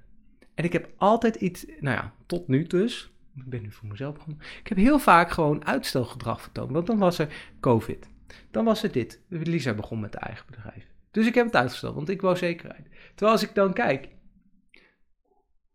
En 0.56 0.63
ik 0.63 0.74
heb 0.74 0.89
altijd 0.98 1.36
iets, 1.36 1.65
nou 1.80 1.95
ja, 1.95 2.13
tot 2.25 2.48
nu 2.48 2.63
dus, 2.63 3.12
ik 3.36 3.50
ben 3.50 3.62
nu 3.62 3.71
voor 3.71 3.88
mezelf 3.88 4.13
begonnen. 4.13 4.42
Ik 4.59 4.68
heb 4.68 4.77
heel 4.77 5.00
vaak 5.00 5.31
gewoon 5.31 5.65
uitstelgedrag 5.65 6.42
vertoond. 6.42 6.71
Want 6.71 6.88
dan 6.88 6.98
was 6.98 7.19
er 7.19 7.33
COVID. 7.59 8.09
Dan 8.51 8.65
was 8.65 8.83
er 8.83 8.92
dit. 8.92 9.21
Lisa 9.27 9.74
begon 9.74 10.00
met 10.00 10.13
haar 10.13 10.24
eigen 10.24 10.45
bedrijf. 10.45 10.88
Dus 11.12 11.27
ik 11.27 11.36
heb 11.36 11.45
het 11.45 11.56
uitgesteld, 11.56 11.95
want 11.95 12.09
ik 12.09 12.21
wou 12.21 12.38
zekerheid. 12.38 12.89
Terwijl 13.09 13.31
als 13.31 13.44
ik 13.44 13.56
dan 13.56 13.74
kijk, 13.74 14.07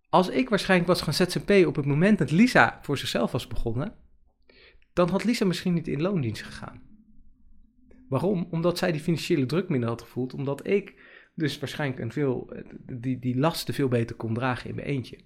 als 0.08 0.28
ik 0.28 0.48
waarschijnlijk 0.48 0.88
was 0.88 1.02
gaan 1.02 1.14
ZZP 1.14 1.50
op 1.66 1.76
het 1.76 1.86
moment 1.86 2.18
dat 2.18 2.30
Lisa 2.30 2.78
voor 2.82 2.98
zichzelf 2.98 3.32
was 3.32 3.46
begonnen, 3.46 3.94
dan 4.92 5.08
had 5.08 5.24
Lisa 5.24 5.44
misschien 5.44 5.74
niet 5.74 5.88
in 5.88 6.02
loondienst 6.02 6.42
gegaan. 6.42 6.82
Waarom? 8.08 8.46
Omdat 8.50 8.78
zij 8.78 8.92
die 8.92 9.00
financiële 9.00 9.46
druk 9.46 9.68
minder 9.68 9.88
had 9.88 10.02
gevoeld, 10.02 10.34
omdat 10.34 10.66
ik 10.66 10.94
dus 11.36 11.58
waarschijnlijk 11.58 12.00
een 12.00 12.12
veel, 12.12 12.52
die, 12.92 13.18
die 13.18 13.38
lasten 13.38 13.74
veel 13.74 13.88
beter 13.88 14.16
kon 14.16 14.34
dragen 14.34 14.68
in 14.68 14.74
mijn 14.74 14.86
eentje. 14.86 15.18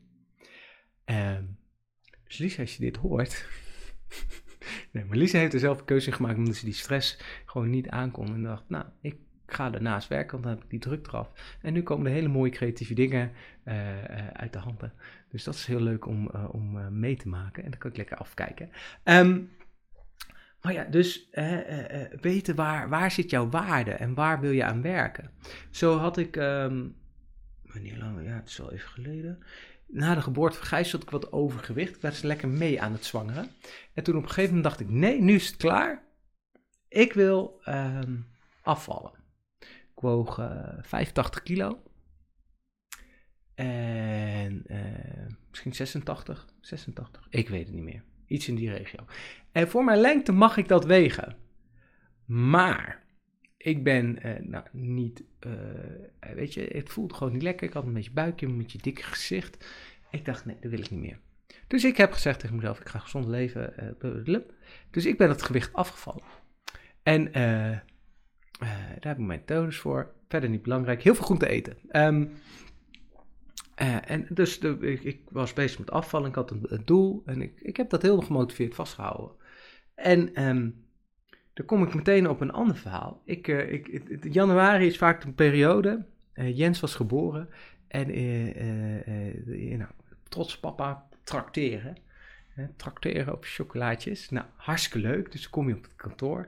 Uh, 1.07 1.38
dus 2.25 2.38
Lisa, 2.38 2.61
als 2.61 2.76
je 2.76 2.83
dit 2.83 2.97
hoort. 2.97 3.49
nee, 4.93 5.05
maar 5.05 5.17
Lisa 5.17 5.38
heeft 5.38 5.55
er 5.55 5.61
zelf 5.61 5.79
een 5.79 5.85
keuze 5.85 6.12
gemaakt 6.12 6.38
omdat 6.38 6.57
ze 6.57 6.64
die 6.64 6.75
stress 6.75 7.19
gewoon 7.47 7.71
niet 7.71 7.88
aankon. 7.88 8.35
En 8.35 8.43
dacht, 8.43 8.64
nou, 8.69 8.85
ik 9.00 9.17
ga 9.47 9.73
ernaast 9.73 10.09
werken, 10.09 10.31
want 10.31 10.43
dan 10.43 10.52
heb 10.52 10.62
ik 10.62 10.71
die 10.71 10.79
druk 10.79 11.07
eraf. 11.07 11.59
En 11.62 11.73
nu 11.73 11.83
komen 11.83 12.07
er 12.07 12.12
hele 12.12 12.29
mooie 12.29 12.50
creatieve 12.50 12.95
dingen 12.95 13.33
uh, 13.64 14.29
uit 14.33 14.52
de 14.52 14.59
handen. 14.59 14.93
Dus 15.31 15.45
dat 15.45 15.55
is 15.55 15.67
heel 15.67 15.81
leuk 15.81 16.07
om, 16.07 16.31
uh, 16.35 16.55
om 16.55 16.99
mee 16.99 17.17
te 17.17 17.29
maken. 17.29 17.64
En 17.64 17.71
dan 17.71 17.79
kan 17.79 17.90
ik 17.90 17.97
lekker 17.97 18.17
afkijken. 18.17 18.71
Um, 19.05 19.50
maar 20.62 20.73
ja, 20.73 20.85
dus 20.85 21.29
weten 22.21 22.55
waar, 22.55 22.88
waar 22.88 23.11
zit 23.11 23.31
jouw 23.31 23.49
waarde 23.49 23.90
en 23.90 24.14
waar 24.14 24.40
wil 24.40 24.50
je 24.50 24.64
aan 24.64 24.83
werken. 24.83 25.31
Zo 25.71 25.97
had 25.97 26.17
ik, 26.17 26.37
um, 26.37 26.97
wanneer 27.62 27.99
lang, 27.99 28.25
ja, 28.25 28.35
het 28.35 28.49
is 28.49 28.61
al 28.61 28.73
even 28.73 28.88
geleden. 28.88 29.43
Na 29.87 30.14
de 30.14 30.21
geboorte 30.21 30.57
van 30.57 30.67
Gijs 30.67 30.93
had 30.93 31.02
ik 31.02 31.11
wat 31.11 31.33
overgewicht. 31.33 31.95
Ik 31.95 32.02
werd 32.02 32.23
lekker 32.23 32.49
mee 32.49 32.83
aan 32.83 32.93
het 32.93 33.05
zwangeren. 33.05 33.50
En 33.95 34.02
toen 34.02 34.17
op 34.17 34.23
een 34.23 34.29
gegeven 34.29 34.55
moment 34.55 34.64
dacht 34.64 34.81
ik, 34.81 34.88
nee, 34.88 35.21
nu 35.21 35.35
is 35.35 35.47
het 35.47 35.57
klaar. 35.57 36.02
Ik 36.88 37.12
wil 37.12 37.61
um, 37.69 38.26
afvallen. 38.62 39.12
Ik 39.61 40.00
woog 40.00 40.38
uh, 40.38 40.47
eh, 40.47 40.85
85 40.85 41.43
kilo. 41.43 41.83
En 43.55 44.64
misschien 45.50 45.75
86, 45.75 46.47
86. 46.61 47.26
Ik 47.31 47.49
weet 47.49 47.67
het 47.67 47.75
niet 47.75 47.85
meer. 47.85 48.05
Iets 48.31 48.49
in 48.49 48.55
die 48.55 48.71
regio. 48.71 49.05
En 49.53 49.69
voor 49.69 49.85
mijn 49.85 50.01
lengte 50.01 50.33
mag 50.33 50.57
ik 50.57 50.69
dat 50.69 50.85
wegen. 50.85 51.37
Maar 52.25 53.05
ik 53.57 53.85
ben 53.85 54.19
uh, 54.27 54.39
nou, 54.41 54.65
niet, 54.73 55.23
weet 56.35 56.55
je, 56.55 56.71
het 56.73 56.89
voelt 56.89 57.13
gewoon 57.13 57.33
niet 57.33 57.43
lekker. 57.43 57.67
Ik 57.67 57.73
had 57.73 57.85
een 57.85 57.93
beetje 57.93 58.11
buikje, 58.11 58.47
een 58.47 58.59
beetje 58.59 58.79
dikke 58.79 59.03
gezicht. 59.03 59.67
Ik 60.11 60.25
dacht, 60.25 60.45
nee, 60.45 60.57
dat 60.61 60.71
wil 60.71 60.81
ik 60.81 60.91
niet 60.91 61.01
meer. 61.01 61.19
Dus 61.67 61.85
ik 61.85 61.97
heb 61.97 62.13
gezegd 62.13 62.41
tegen 62.41 62.57
mezelf, 62.57 62.81
ik 62.81 62.89
ga 62.89 62.99
gezond 62.99 63.27
leven. 63.27 63.97
dus 64.91 65.07
ik 65.07 65.19
ben 65.19 65.29
het 65.29 65.43
gewicht 65.43 65.73
afgevallen. 65.73 66.23
En 67.03 67.33
daar 67.33 67.85
heb 69.01 69.19
ik 69.19 69.27
mijn 69.27 69.27
methodes 69.27 69.77
voor. 69.77 70.13
verder 70.29 70.51
niet 70.51 70.63
belangrijk. 70.63 71.03
Heel 71.03 71.15
veel 71.15 71.25
groente 71.25 71.49
eten. 71.49 71.77
Ehm, 71.89 72.27
eh, 73.81 74.11
en 74.11 74.27
dus 74.29 74.61
de, 74.61 74.79
ik, 75.03 75.21
was 75.31 75.53
bezig 75.53 75.79
met 75.79 75.91
afvallen, 75.91 76.29
ik 76.29 76.35
had 76.35 76.51
een, 76.51 76.83
doel 76.85 77.23
en 77.27 77.43
ik, 77.43 77.61
ik 77.61 77.77
heb 77.77 77.91
dat 77.91 78.03
heel 78.03 78.21
gemotiveerd 78.21 78.75
vastgehouden. 78.75 79.37
En 79.95 80.47
um, 80.49 80.85
dan 81.55 81.67
kom 81.67 81.83
ik 81.83 81.95
meteen 81.95 82.29
op 82.29 82.41
een 82.41 82.53
ander 82.53 82.77
verhaal. 82.77 83.23
Ik, 83.25 83.49
uh, 83.49 83.73
ik, 83.73 84.33
januari 84.33 84.87
is 84.87 84.99
vaak 84.99 85.25
een 85.25 85.35
periode, 85.35 86.05
uh, 86.35 86.57
Jens 86.57 86.81
was 86.81 86.95
geboren 86.95 87.49
en 87.89 88.07
nou, 89.79 89.91
trots 90.29 90.59
papa 90.59 91.09
trakteren. 91.25 91.97
trakteren 92.77 93.33
op 93.33 93.45
chocolaatjes. 93.45 94.31
Nou, 94.31 94.47
hartstikke 94.57 95.09
leuk. 95.09 95.33
Dus 95.33 95.51
kom 95.51 95.69
je 95.69 95.75
op 95.75 95.83
het 95.83 95.97
kantoor. 95.97 96.47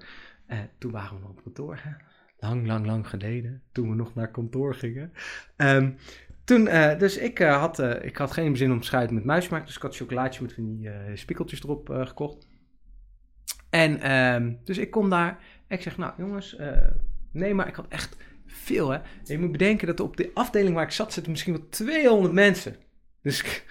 toen 0.79 0.91
waren 0.91 1.17
we 1.17 1.21
nog 1.21 1.31
op 1.31 1.43
kantoor. 1.43 1.79
Hè? 1.83 1.91
Lang, 2.39 2.67
lang, 2.67 2.87
lang 2.87 3.09
geleden. 3.09 3.63
Toen 3.73 3.91
we 3.91 3.95
nog 3.95 4.15
naar 4.15 4.31
kantoor 4.31 4.75
gingen. 4.75 5.13
Um, 5.57 5.97
toen, 6.45 6.67
uh, 6.67 6.99
dus 6.99 7.17
ik, 7.17 7.41
uh, 7.41 7.59
had, 7.59 7.79
uh, 7.79 8.05
ik 8.05 8.17
had 8.17 8.33
geen 8.33 8.57
zin 8.57 8.73
om 8.73 8.83
schuit 8.83 9.11
met 9.11 9.25
muis 9.25 9.45
te 9.45 9.51
maken. 9.51 9.67
Dus 9.67 9.77
ik 9.77 9.83
had 9.83 9.97
chocolaatje 9.97 10.43
met 10.43 10.53
van 10.53 10.65
die 10.65 10.91
spiekeltjes 11.15 11.63
erop 11.63 11.89
gekocht. 11.89 12.47
En 13.71 14.13
um, 14.13 14.61
dus 14.65 14.79
ik 14.79 14.91
kom 14.91 15.11
daar. 15.11 15.39
Ik 15.69 15.83
zeg, 15.83 15.97
nou 15.97 16.13
jongens, 16.19 16.57
nee, 17.33 17.55
maar 17.55 17.69
ik 17.69 17.75
had 17.75 17.89
echt 17.89 18.17
veel 18.47 18.91
hè. 18.91 18.99
Je 19.25 19.39
moet 19.39 19.53
bedenken 19.53 19.87
dat 19.87 20.01
op 20.01 20.17
de 20.17 20.31
afdeling 20.35 20.75
waar 20.75 20.85
ik 20.85 20.91
zat 20.91 21.13
zitten 21.13 21.33
misschien 21.33 21.53
wel 21.53 21.69
200 21.69 22.35
mensen. 22.35 22.77
Dus 23.23 23.65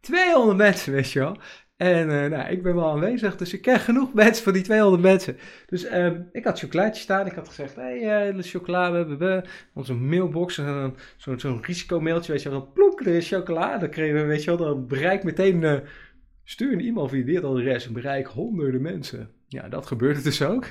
200 0.00 0.56
mensen, 0.66 0.92
weet 0.92 1.12
je 1.12 1.18
wel. 1.18 1.38
En 1.76 2.10
uh, 2.10 2.26
nou, 2.26 2.50
ik 2.50 2.62
ben 2.62 2.74
wel 2.74 2.90
aanwezig, 2.90 3.36
dus 3.36 3.52
ik 3.52 3.62
ken 3.62 3.80
genoeg 3.80 4.14
mensen 4.22 4.44
van 4.44 4.52
die 4.52 4.62
200 4.62 5.02
mensen. 5.02 5.36
Dus 5.66 5.84
uh, 5.84 6.12
ik 6.32 6.44
had 6.44 6.58
chocolaatje 6.58 7.02
staan. 7.02 7.26
Ik 7.26 7.32
had 7.32 7.48
gezegd, 7.48 7.76
hé, 7.76 7.82
hey, 7.82 8.28
uh, 8.28 8.36
de 8.36 8.42
chocola, 8.42 9.06
we 9.06 9.44
onze 9.74 9.94
mailbox. 9.94 10.54
Zo'n 11.16 11.40
zo, 11.40 11.58
risicomailtje, 11.62 12.32
weet 12.32 12.42
je 12.42 12.50
wel. 12.50 12.66
Ploek, 12.66 13.00
is 13.00 13.28
chocola. 13.28 13.78
Dan 13.78 13.90
kregen 13.90 14.14
we, 14.14 14.22
weet 14.22 14.44
je 14.44 14.56
wel, 14.56 14.66
dan 14.66 14.86
bereik 14.86 15.24
meteen... 15.24 15.62
Uh, 15.62 15.78
stuur 16.44 16.72
een 16.72 16.80
e-mail 16.80 17.08
via 17.08 17.24
dit 17.24 17.44
adres 17.44 17.86
en 17.86 17.92
bereik 17.92 18.26
honderden 18.26 18.82
mensen. 18.82 19.30
Ja, 19.48 19.68
dat 19.68 19.86
gebeurde 19.86 20.22
dus 20.22 20.42
ook. 20.42 20.66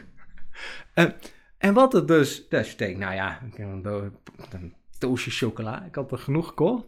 en 1.58 1.74
wat 1.74 1.94
het 1.94 2.08
dus... 2.08 2.48
Dus 2.50 2.72
ik 2.72 2.78
denk, 2.78 2.98
nou 2.98 3.14
ja, 3.14 3.42
een 3.58 4.76
doosje 5.00 5.30
chocola. 5.32 5.86
Ik 5.86 5.96
had 5.96 6.12
er 6.12 6.18
genoeg 6.18 6.48
gekocht. 6.48 6.86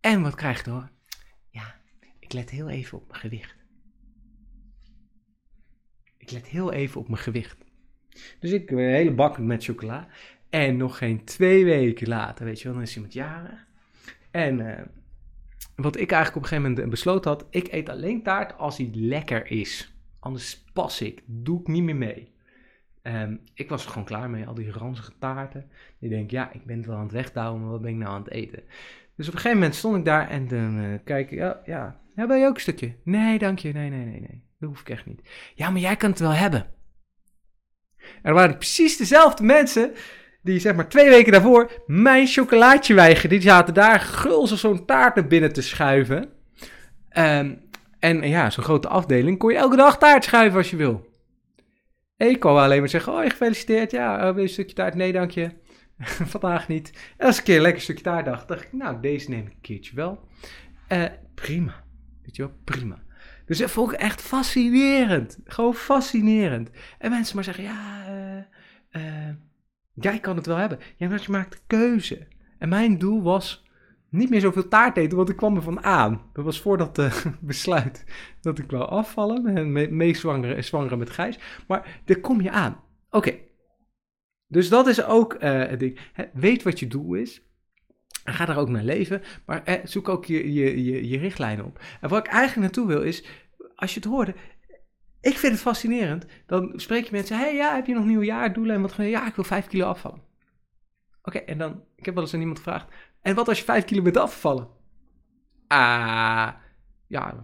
En 0.00 0.22
wat 0.22 0.34
krijg 0.34 0.64
je 0.64 0.70
dan? 0.70 0.88
Ik 2.32 2.38
let 2.38 2.50
heel 2.50 2.70
even 2.70 2.98
op 2.98 3.08
mijn 3.08 3.20
gewicht. 3.20 3.56
Ik 6.16 6.30
let 6.30 6.46
heel 6.46 6.72
even 6.72 7.00
op 7.00 7.08
mijn 7.08 7.22
gewicht. 7.22 7.56
Dus 8.40 8.50
ik 8.50 8.70
een 8.70 8.78
hele 8.78 9.14
bak 9.14 9.38
met 9.38 9.64
chocola. 9.64 10.08
En 10.50 10.76
nog 10.76 10.98
geen 10.98 11.24
twee 11.24 11.64
weken 11.64 12.08
later, 12.08 12.44
weet 12.44 12.58
je 12.58 12.64
wel, 12.64 12.72
dan 12.72 12.82
is 12.82 12.94
iemand 12.94 13.12
jarig. 13.12 13.66
En 14.30 14.58
uh, 14.58 14.80
wat 15.76 15.96
ik 15.96 16.10
eigenlijk 16.10 16.36
op 16.36 16.42
een 16.42 16.48
gegeven 16.48 16.70
moment 16.70 16.90
besloten 16.90 17.30
had, 17.30 17.46
ik 17.50 17.72
eet 17.72 17.88
alleen 17.88 18.22
taart 18.22 18.58
als 18.58 18.76
hij 18.76 18.90
lekker 18.92 19.46
is. 19.46 19.94
Anders 20.18 20.64
pas 20.72 21.00
ik, 21.00 21.22
doe 21.26 21.60
ik 21.60 21.66
niet 21.66 21.82
meer 21.82 21.96
mee. 21.96 22.32
Um, 23.02 23.40
ik 23.54 23.68
was 23.68 23.84
er 23.84 23.90
gewoon 23.90 24.06
klaar 24.06 24.30
mee, 24.30 24.46
al 24.46 24.54
die 24.54 24.70
ranzige 24.70 25.12
taarten. 25.18 25.70
Ik 25.98 26.08
denk, 26.08 26.30
ja, 26.30 26.52
ik 26.52 26.64
ben 26.64 26.76
het 26.76 26.86
wel 26.86 26.96
aan 26.96 27.02
het 27.02 27.12
wegdouwen, 27.12 27.60
maar 27.60 27.70
wat 27.70 27.82
ben 27.82 27.90
ik 27.90 27.96
nou 27.96 28.10
aan 28.14 28.22
het 28.22 28.32
eten? 28.32 28.62
Dus 29.16 29.28
op 29.28 29.34
een 29.34 29.40
gegeven 29.40 29.58
moment 29.58 29.74
stond 29.74 29.96
ik 29.96 30.04
daar 30.04 30.28
en 30.28 30.48
dan 30.48 30.78
uh, 30.78 30.98
kijk 31.04 31.30
ik, 31.30 31.38
ja, 31.38 31.60
ja, 31.64 32.00
ja, 32.14 32.26
wil 32.26 32.36
je 32.36 32.46
ook 32.46 32.54
een 32.54 32.60
stukje? 32.60 32.94
Nee, 33.04 33.38
dank 33.38 33.58
je. 33.58 33.72
Nee, 33.72 33.90
nee, 33.90 34.04
nee, 34.04 34.20
nee. 34.20 34.44
Dat 34.58 34.68
hoef 34.68 34.80
ik 34.80 34.88
echt 34.88 35.06
niet. 35.06 35.28
Ja, 35.54 35.70
maar 35.70 35.80
jij 35.80 35.96
kan 35.96 36.10
het 36.10 36.18
wel 36.18 36.32
hebben. 36.32 36.66
Er 38.22 38.34
waren 38.34 38.56
precies 38.56 38.96
dezelfde 38.96 39.44
mensen 39.44 39.92
die 40.42 40.58
zeg 40.58 40.74
maar 40.74 40.88
twee 40.88 41.08
weken 41.08 41.32
daarvoor 41.32 41.82
mijn 41.86 42.26
chocolaatje 42.26 42.94
weigerden. 42.94 43.38
Die 43.38 43.48
zaten 43.48 43.74
daar 43.74 44.00
gulzig 44.00 44.58
zo'n 44.58 44.84
taart 44.84 45.14
naar 45.14 45.26
binnen 45.26 45.52
te 45.52 45.62
schuiven. 45.62 46.32
Um, 47.18 47.60
en 47.98 48.28
ja, 48.28 48.50
zo'n 48.50 48.64
grote 48.64 48.88
afdeling 48.88 49.38
kon 49.38 49.52
je 49.52 49.58
elke 49.58 49.76
dag 49.76 49.98
taart 49.98 50.24
schuiven 50.24 50.58
als 50.58 50.70
je 50.70 50.76
wil. 50.76 51.06
ik 52.16 52.40
kon 52.40 52.56
alleen 52.56 52.80
maar 52.80 52.88
zeggen, 52.88 53.12
oh, 53.12 53.20
gefeliciteerd. 53.20 53.90
Ja, 53.90 54.14
oh, 54.14 54.22
wil 54.22 54.34
je 54.34 54.42
een 54.42 54.48
stukje 54.48 54.74
taart? 54.74 54.94
Nee, 54.94 55.12
dank 55.12 55.30
je. 55.30 55.50
Vandaag 56.32 56.68
niet. 56.68 57.12
En 57.16 57.26
als 57.26 57.34
ik 57.34 57.40
een 57.40 57.46
keer 57.46 57.56
een 57.56 57.62
lekker 57.62 57.82
stukje 57.82 58.02
taart 58.02 58.24
dacht, 58.24 58.48
dacht 58.48 58.62
ik, 58.62 58.72
nou, 58.72 59.00
deze 59.00 59.30
neem 59.30 59.46
ik 59.46 59.52
een 59.52 59.60
keertje 59.60 59.94
wel. 59.94 60.28
Uh, 60.88 61.04
prima. 61.34 61.84
Weet 62.22 62.36
je 62.36 62.42
wel, 62.42 62.54
prima. 62.64 63.02
Dus 63.46 63.58
dat 63.58 63.70
vond 63.70 63.92
ik 63.92 63.98
echt 63.98 64.22
fascinerend. 64.22 65.38
Gewoon 65.44 65.74
fascinerend. 65.74 66.70
En 66.98 67.10
mensen 67.10 67.34
maar 67.34 67.44
zeggen, 67.44 67.64
ja, 67.64 68.04
uh, 68.92 69.02
uh, 69.02 69.34
jij 69.94 70.18
kan 70.20 70.36
het 70.36 70.46
wel 70.46 70.56
hebben. 70.56 70.78
Ja, 70.96 71.08
je 71.08 71.30
maakt 71.30 71.54
een 71.54 71.60
keuze. 71.66 72.26
En 72.58 72.68
mijn 72.68 72.98
doel 72.98 73.22
was 73.22 73.66
niet 74.08 74.30
meer 74.30 74.40
zoveel 74.40 74.68
taart 74.68 74.96
eten, 74.96 75.16
want 75.16 75.28
ik 75.28 75.36
kwam 75.36 75.56
er 75.56 75.62
van 75.62 75.82
aan. 75.82 76.22
Dat 76.32 76.44
was 76.44 76.60
voor 76.60 76.78
dat 76.78 76.98
uh, 76.98 77.14
besluit 77.40 78.04
dat 78.40 78.58
ik 78.58 78.70
wou 78.70 78.88
afvallen 78.88 79.46
en 79.46 79.96
meezwangeren 79.96 80.64
zwangeren 80.64 80.98
met 80.98 81.10
Gijs. 81.10 81.38
Maar 81.66 82.00
daar 82.04 82.20
kom 82.20 82.40
je 82.40 82.50
aan. 82.50 82.80
Oké. 83.10 83.34
Dus 84.52 84.68
dat 84.68 84.86
is 84.86 85.04
ook 85.04 85.36
het 85.40 85.80
ding. 85.80 85.98
Weet 86.32 86.62
wat 86.62 86.78
je 86.78 86.86
doel 86.86 87.14
is. 87.14 87.42
En 88.24 88.34
ga 88.34 88.44
daar 88.44 88.58
ook 88.58 88.68
naar 88.68 88.82
leven, 88.82 89.22
maar 89.46 89.64
eh, 89.64 89.80
zoek 89.84 90.08
ook 90.08 90.24
je, 90.24 90.52
je, 90.52 90.84
je, 90.84 91.08
je 91.08 91.18
richtlijnen 91.18 91.64
op. 91.64 91.80
En 92.00 92.08
wat 92.08 92.26
ik 92.26 92.32
eigenlijk 92.32 92.60
naartoe 92.60 92.86
wil 92.86 93.02
is, 93.02 93.24
als 93.74 93.94
je 93.94 94.00
het 94.00 94.08
hoorde, 94.08 94.34
ik 95.20 95.38
vind 95.38 95.52
het 95.52 95.62
fascinerend. 95.62 96.26
Dan 96.46 96.72
spreek 96.76 97.04
je 97.04 97.12
mensen, 97.12 97.38
hey, 97.38 97.54
ja, 97.54 97.74
heb 97.74 97.86
je 97.86 97.94
nog 97.94 98.04
nieuwjaardoelen? 98.04 98.74
En 98.74 98.82
wat 98.82 98.94
van, 98.94 99.04
ja, 99.04 99.26
ik 99.26 99.34
wil 99.34 99.44
5 99.44 99.66
kilo 99.66 99.86
afvallen. 99.86 100.22
Oké, 101.22 101.38
en 101.38 101.58
dan, 101.58 101.82
ik 101.96 102.04
heb 102.04 102.14
wel 102.14 102.22
eens 102.22 102.34
aan 102.34 102.40
iemand 102.40 102.58
gevraagd, 102.58 102.88
en 103.20 103.34
wat 103.34 103.48
als 103.48 103.58
je 103.58 103.64
5 103.64 103.84
kilo 103.84 104.02
bent 104.02 104.16
afgevallen? 104.16 104.68
Ah, 105.66 106.48
ja. 107.06 107.34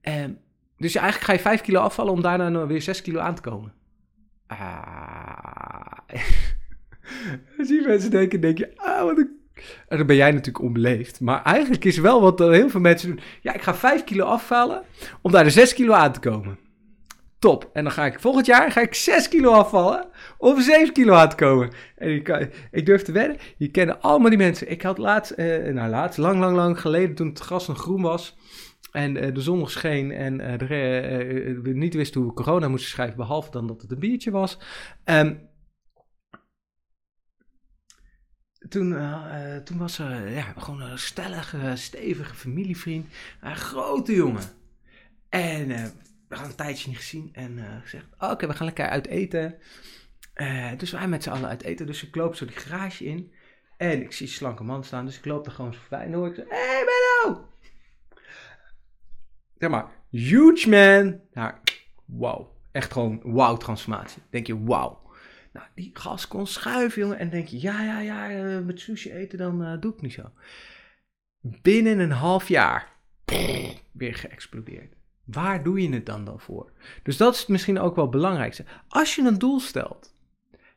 En, 0.00 0.40
dus 0.76 0.94
eigenlijk 0.94 1.24
ga 1.24 1.32
je 1.32 1.38
5 1.38 1.60
kilo 1.60 1.80
afvallen 1.80 2.12
om 2.12 2.22
daarna 2.22 2.66
weer 2.66 2.82
6 2.82 3.02
kilo 3.02 3.20
aan 3.20 3.34
te 3.34 3.42
komen. 3.42 3.72
Ah. 4.46 5.98
Als 7.58 7.68
die 7.68 7.86
mensen 7.86 8.10
denken, 8.10 8.40
denk 8.40 8.58
je, 8.58 8.76
ah, 8.76 9.02
wat 9.02 9.18
een 9.18 9.42
en 9.88 9.96
dan 9.96 10.06
ben 10.06 10.16
jij 10.16 10.30
natuurlijk 10.30 10.64
onbeleefd. 10.64 11.20
Maar 11.20 11.42
eigenlijk 11.42 11.84
is 11.84 11.98
wel 11.98 12.20
wat 12.20 12.38
heel 12.38 12.68
veel 12.68 12.80
mensen 12.80 13.08
doen. 13.08 13.20
Ja, 13.40 13.54
ik 13.54 13.62
ga 13.62 13.74
5 13.74 14.04
kilo 14.04 14.24
afvallen 14.24 14.82
om 15.22 15.32
daar 15.32 15.44
de 15.44 15.50
6 15.50 15.74
kilo 15.74 15.92
aan 15.92 16.12
te 16.12 16.20
komen. 16.20 16.58
Top. 17.38 17.70
En 17.72 17.82
dan 17.82 17.92
ga 17.92 18.04
ik 18.04 18.20
volgend 18.20 18.46
jaar 18.46 18.72
ga 18.72 18.80
ik 18.80 18.94
6 18.94 19.28
kilo 19.28 19.52
afvallen 19.52 20.06
om 20.38 20.60
7 20.60 20.92
kilo 20.92 21.14
aan 21.14 21.28
te 21.28 21.36
komen. 21.36 21.70
En 21.96 22.08
ik, 22.08 22.48
ik 22.70 22.86
durf 22.86 23.02
te 23.02 23.12
wedden, 23.12 23.36
je 23.56 23.68
kent 23.68 24.02
allemaal 24.02 24.28
die 24.28 24.38
mensen. 24.38 24.70
Ik 24.70 24.82
had 24.82 24.98
laatst, 24.98 25.30
eh, 25.30 25.72
nou 25.72 25.90
laatst, 25.90 26.18
lang, 26.18 26.40
lang, 26.40 26.56
lang 26.56 26.80
geleden 26.80 27.14
toen 27.14 27.28
het 27.28 27.38
gras 27.38 27.66
nog 27.66 27.78
groen 27.78 28.02
was. 28.02 28.36
En 28.94 29.16
uh, 29.16 29.34
de 29.34 29.40
zon 29.40 29.58
nog 29.58 29.70
scheen 29.70 30.12
en 30.12 30.40
uh, 30.40 30.58
de, 30.58 31.60
we 31.62 31.72
niet 31.72 31.94
wisten 31.94 32.20
hoe 32.20 32.30
we 32.30 32.36
corona 32.36 32.68
moesten 32.68 32.90
schrijven, 32.90 33.16
behalve 33.16 33.50
dan 33.50 33.66
dat 33.66 33.82
het 33.82 33.90
een 33.90 33.98
biertje 33.98 34.30
was. 34.30 34.58
Um, 35.04 35.48
toen, 38.68 38.96
toen 39.64 39.78
was 39.78 39.98
er 39.98 40.30
ja, 40.30 40.42
gewoon 40.42 40.80
een 40.80 40.98
stellige, 40.98 41.72
stevige 41.76 42.34
familievriend. 42.34 43.14
Een 43.40 43.56
grote 43.56 44.14
jongen. 44.14 44.44
En 45.28 45.70
uh, 45.70 45.84
we 46.28 46.34
hadden 46.34 46.50
een 46.50 46.56
tijdje 46.56 46.88
niet 46.88 46.98
gezien. 46.98 47.28
En 47.32 47.58
uh, 47.58 47.64
gezegd, 47.82 48.06
oké, 48.18 48.46
we 48.46 48.54
gaan 48.54 48.66
lekker 48.66 48.88
uit 48.88 49.06
eten. 49.06 49.58
dus 50.76 50.90
wij 50.90 51.08
met 51.08 51.22
z'n 51.22 51.30
allen 51.30 51.48
uit 51.48 51.62
eten. 51.62 51.86
Dus 51.86 52.06
ik 52.06 52.14
loop 52.14 52.34
zo 52.34 52.44
die 52.44 52.56
garage 52.56 53.04
in. 53.04 53.32
En 53.76 54.02
ik 54.02 54.12
zie 54.12 54.26
een 54.26 54.32
slanke 54.32 54.64
man 54.64 54.84
staan. 54.84 55.04
Dus 55.06 55.18
ik 55.18 55.24
loop 55.24 55.46
er 55.46 55.52
gewoon 55.52 55.74
zo. 55.74 55.94
En 55.94 56.10
dan 56.10 56.20
hoor 56.20 56.28
ik 56.28 56.34
Benno! 56.34 57.13
Zeg 59.64 59.72
maar, 59.72 59.90
huge 60.10 60.68
man. 60.68 61.20
Nou, 61.32 61.54
wow. 62.04 62.46
Echt 62.72 62.92
gewoon 62.92 63.20
wow 63.22 63.58
transformatie. 63.58 64.22
Denk 64.30 64.46
je, 64.46 64.56
wow. 64.56 65.06
Nou, 65.52 65.66
die 65.74 65.90
gas 65.92 66.28
kon 66.28 66.46
schuiven, 66.46 67.02
jongen. 67.02 67.18
En 67.18 67.30
denk 67.30 67.48
je, 67.48 67.60
ja, 67.60 67.82
ja, 67.82 68.00
ja, 68.00 68.30
eh, 68.30 68.64
met 68.64 68.80
sushi 68.80 69.12
eten, 69.12 69.38
dan 69.38 69.62
uh, 69.62 69.80
doe 69.80 69.92
ik 69.92 70.00
niet 70.00 70.12
zo. 70.12 70.30
Binnen 71.40 71.98
een 71.98 72.10
half 72.10 72.48
jaar, 72.48 72.92
weer 73.92 74.14
geëxplodeerd. 74.14 74.94
Waar 75.24 75.62
doe 75.62 75.82
je 75.82 75.94
het 75.94 76.06
dan 76.06 76.24
dan 76.24 76.40
voor? 76.40 76.72
Dus 77.02 77.16
dat 77.16 77.34
is 77.34 77.46
misschien 77.46 77.78
ook 77.78 77.94
wel 77.94 78.04
het 78.04 78.14
belangrijkste. 78.14 78.64
Als 78.88 79.14
je 79.14 79.22
een 79.22 79.38
doel 79.38 79.60
stelt, 79.60 80.14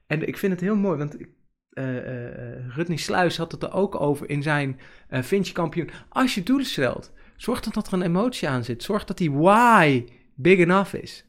en 0.06 0.28
ik 0.28 0.38
vind 0.38 0.52
het 0.52 0.62
heel 0.62 0.76
mooi, 0.76 0.98
want 0.98 1.18
uh, 1.20 2.76
Rutney 2.76 2.98
Sluis 2.98 3.38
had 3.38 3.52
het 3.52 3.64
er 3.64 3.74
ook 3.74 4.02
over 4.02 4.30
in 4.30 4.44
zijn 4.44 4.80
uh, 5.10 5.22
Vinci 5.22 5.54
kampioen. 5.54 5.90
Als 6.10 6.36
je 6.36 6.44
doelen 6.44 6.66
stelt, 6.66 7.16
zorg 7.38 7.60
dan 7.60 7.74
dat 7.74 7.88
er 7.88 7.94
een 7.94 8.02
emotie 8.02 8.50
aan 8.50 8.64
zit. 8.64 8.84
Zorg 8.84 9.04
dat 9.04 9.18
die 9.18 9.32
why 9.32 10.06
big 10.36 10.60
enough 10.60 10.94
is. 10.94 11.26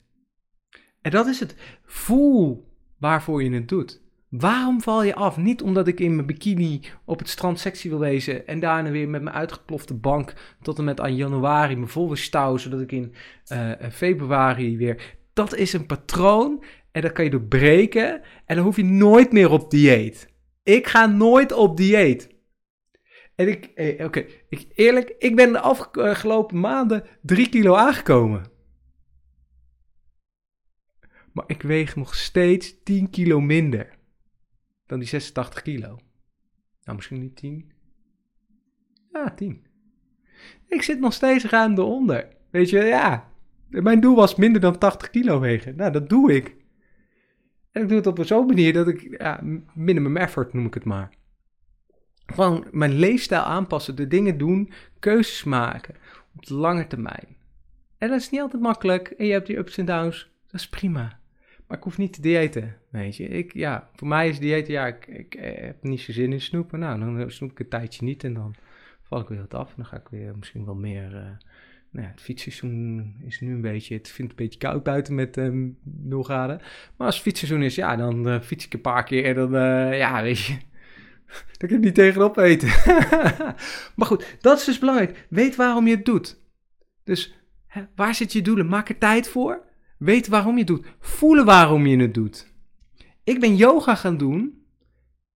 En 1.00 1.10
dat 1.10 1.26
is 1.26 1.40
het. 1.40 1.54
Voel 1.84 2.68
waarvoor 2.98 3.42
je 3.42 3.50
het 3.50 3.68
doet. 3.68 4.00
Waarom 4.28 4.82
val 4.82 5.02
je 5.02 5.14
af? 5.14 5.36
Niet 5.36 5.62
omdat 5.62 5.88
ik 5.88 6.00
in 6.00 6.14
mijn 6.14 6.26
bikini 6.26 6.80
op 7.04 7.18
het 7.18 7.28
strand 7.28 7.58
sexy 7.58 7.88
wil 7.88 7.98
wezen 7.98 8.46
en 8.46 8.60
daarna 8.60 8.90
weer 8.90 9.08
met 9.08 9.22
mijn 9.22 9.36
uitgeplofte 9.36 9.94
bank 9.94 10.34
tot 10.62 10.78
en 10.78 10.84
met 10.84 11.00
aan 11.00 11.16
januari 11.16 11.76
me 11.76 11.86
vol 11.86 12.06
weer 12.06 12.16
stouw, 12.16 12.56
zodat 12.56 12.80
ik 12.80 12.92
in 12.92 13.14
uh, 13.52 13.70
februari 13.90 14.76
weer. 14.76 15.16
Dat 15.32 15.54
is 15.54 15.72
een 15.72 15.86
patroon 15.86 16.62
En 16.92 17.02
dat 17.02 17.12
kan 17.12 17.24
je 17.24 17.30
doorbreken. 17.30 18.20
En 18.46 18.56
dan 18.56 18.64
hoef 18.64 18.76
je 18.76 18.84
nooit 18.84 19.32
meer 19.32 19.50
op 19.50 19.70
dieet. 19.70 20.28
Ik 20.62 20.86
ga 20.86 21.06
nooit 21.06 21.52
op 21.52 21.76
dieet. 21.76 22.37
En 23.38 23.48
ik, 23.48 23.64
eh, 23.64 24.04
oké, 24.04 24.26
ik, 24.48 24.66
eerlijk, 24.74 25.14
ik 25.18 25.36
ben 25.36 25.52
de 25.52 25.60
afgelopen 25.60 26.60
maanden 26.60 27.04
drie 27.22 27.48
kilo 27.48 27.74
aangekomen. 27.74 28.50
Maar 31.32 31.44
ik 31.46 31.62
weeg 31.62 31.96
nog 31.96 32.14
steeds 32.14 32.82
10 32.82 33.10
kilo 33.10 33.40
minder 33.40 33.98
dan 34.86 34.98
die 34.98 35.08
86 35.08 35.62
kilo. 35.62 35.98
Nou, 36.82 36.96
misschien 36.96 37.20
niet 37.20 37.36
10. 37.36 37.72
Ja, 39.12 39.34
10. 39.34 39.66
Ik 40.66 40.82
zit 40.82 41.00
nog 41.00 41.12
steeds 41.12 41.44
ruim 41.44 41.78
eronder. 41.78 42.28
Weet 42.50 42.70
je, 42.70 42.78
ja. 42.78 43.32
Mijn 43.68 44.00
doel 44.00 44.16
was 44.16 44.34
minder 44.34 44.60
dan 44.60 44.78
80 44.78 45.10
kilo 45.10 45.40
wegen. 45.40 45.76
Nou, 45.76 45.92
dat 45.92 46.08
doe 46.08 46.34
ik. 46.34 46.56
En 47.72 47.82
ik 47.82 47.88
doe 47.88 47.96
het 47.96 48.06
op 48.06 48.24
zo'n 48.24 48.46
manier 48.46 48.72
dat 48.72 48.88
ik, 48.88 49.16
ja, 49.18 49.40
minimum 49.74 50.16
effort 50.16 50.52
noem 50.52 50.66
ik 50.66 50.74
het 50.74 50.84
maar. 50.84 51.17
Gewoon 52.32 52.66
mijn 52.70 52.92
leefstijl 52.92 53.42
aanpassen, 53.42 53.96
de 53.96 54.06
dingen 54.06 54.38
doen, 54.38 54.72
keuzes 54.98 55.44
maken 55.44 55.94
op 56.36 56.46
de 56.46 56.54
lange 56.54 56.86
termijn. 56.86 57.36
En 57.98 58.08
dat 58.08 58.20
is 58.20 58.30
niet 58.30 58.40
altijd 58.40 58.62
makkelijk 58.62 59.08
en 59.08 59.26
je 59.26 59.32
hebt 59.32 59.46
die 59.46 59.56
ups 59.56 59.78
en 59.78 59.84
downs, 59.84 60.30
dat 60.46 60.60
is 60.60 60.68
prima. 60.68 61.18
Maar 61.66 61.76
ik 61.76 61.82
hoef 61.82 61.98
niet 61.98 62.12
te 62.12 62.20
diëten, 62.20 62.76
weet 62.90 63.16
je. 63.16 63.28
Ik, 63.28 63.54
ja, 63.54 63.88
voor 63.94 64.08
mij 64.08 64.28
is 64.28 64.38
diëten, 64.38 64.72
ja, 64.72 64.86
ik, 64.86 65.06
ik, 65.06 65.32
heb 65.40 65.82
niet 65.82 66.00
zo 66.00 66.12
zin 66.12 66.32
in 66.32 66.40
snoepen. 66.40 66.78
Nou, 66.78 66.98
dan 67.00 67.30
snoep 67.30 67.50
ik 67.50 67.58
een 67.58 67.68
tijdje 67.68 68.04
niet 68.04 68.24
en 68.24 68.34
dan 68.34 68.54
val 69.02 69.20
ik 69.20 69.28
weer 69.28 69.40
wat 69.40 69.54
af. 69.54 69.68
En 69.68 69.74
dan 69.76 69.86
ga 69.86 69.96
ik 69.96 70.08
weer 70.08 70.36
misschien 70.36 70.64
wel 70.64 70.74
meer... 70.74 71.12
Uh, 71.12 71.20
nou 71.90 72.06
ja, 72.06 72.10
het 72.10 72.20
fietsseizoen 72.20 73.14
is 73.24 73.40
nu 73.40 73.52
een 73.52 73.60
beetje... 73.60 73.94
Het 73.94 74.08
vindt 74.08 74.30
een 74.30 74.36
beetje 74.36 74.58
koud 74.58 74.82
buiten 74.82 75.14
met 75.14 75.36
um, 75.36 75.78
0 75.82 76.22
graden. 76.22 76.56
Maar 76.96 77.06
als 77.06 77.14
het 77.14 77.24
fietsseizoen 77.24 77.62
is, 77.62 77.74
ja, 77.74 77.96
dan 77.96 78.42
fiets 78.42 78.64
ik 78.66 78.74
een 78.74 78.80
paar 78.80 79.04
keer 79.04 79.24
en 79.24 79.34
dan... 79.34 79.50
Ja, 79.96 80.22
weet 80.22 80.38
je... 80.38 80.56
Kan 81.56 81.68
ik 81.68 81.78
niet 81.78 81.94
tegenop 81.94 82.36
eten. 82.36 82.68
maar 83.96 84.06
goed, 84.06 84.36
dat 84.40 84.58
is 84.58 84.64
dus 84.64 84.78
belangrijk. 84.78 85.26
Weet 85.30 85.56
waarom 85.56 85.86
je 85.86 85.96
het 85.96 86.04
doet. 86.04 86.40
Dus 87.04 87.34
hè, 87.66 87.82
waar 87.94 88.14
zit 88.14 88.32
je 88.32 88.42
doelen? 88.42 88.68
Maak 88.68 88.88
er 88.88 88.98
tijd 88.98 89.28
voor. 89.28 89.66
Weet 89.98 90.28
waarom 90.28 90.52
je 90.52 90.58
het 90.58 90.66
doet. 90.66 90.86
Voelen 91.00 91.44
waarom 91.44 91.86
je 91.86 91.96
het 91.96 92.14
doet. 92.14 92.52
Ik 93.24 93.40
ben 93.40 93.56
yoga 93.56 93.94
gaan 93.94 94.16
doen 94.16 94.58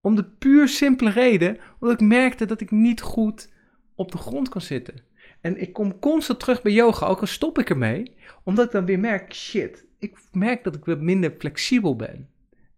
om 0.01 0.15
de 0.17 0.25
puur 0.25 0.69
simpele 0.69 1.11
reden, 1.11 1.59
omdat 1.79 2.01
ik 2.01 2.09
merkte 2.09 2.45
dat 2.45 2.61
ik 2.61 2.71
niet 2.71 3.01
goed 3.01 3.53
op 3.95 4.13
de 4.13 4.19
grond 4.19 4.49
kan 4.49 4.61
zitten. 4.61 4.95
En 5.41 5.61
ik 5.61 5.73
kom 5.73 5.99
constant 5.99 6.41
terug 6.41 6.63
bij 6.63 6.73
yoga, 6.73 7.07
ook 7.07 7.21
al 7.21 7.27
stop 7.27 7.59
ik 7.59 7.71
ermee, 7.71 8.15
omdat 8.45 8.65
ik 8.65 8.71
dan 8.71 8.85
weer 8.85 8.99
merk, 8.99 9.35
shit, 9.35 9.87
ik 9.99 10.19
merk 10.33 10.65
dat 10.65 10.77
ik 10.77 10.85
weer 10.85 10.99
minder 10.99 11.35
flexibel 11.39 11.97
ben. 11.97 12.29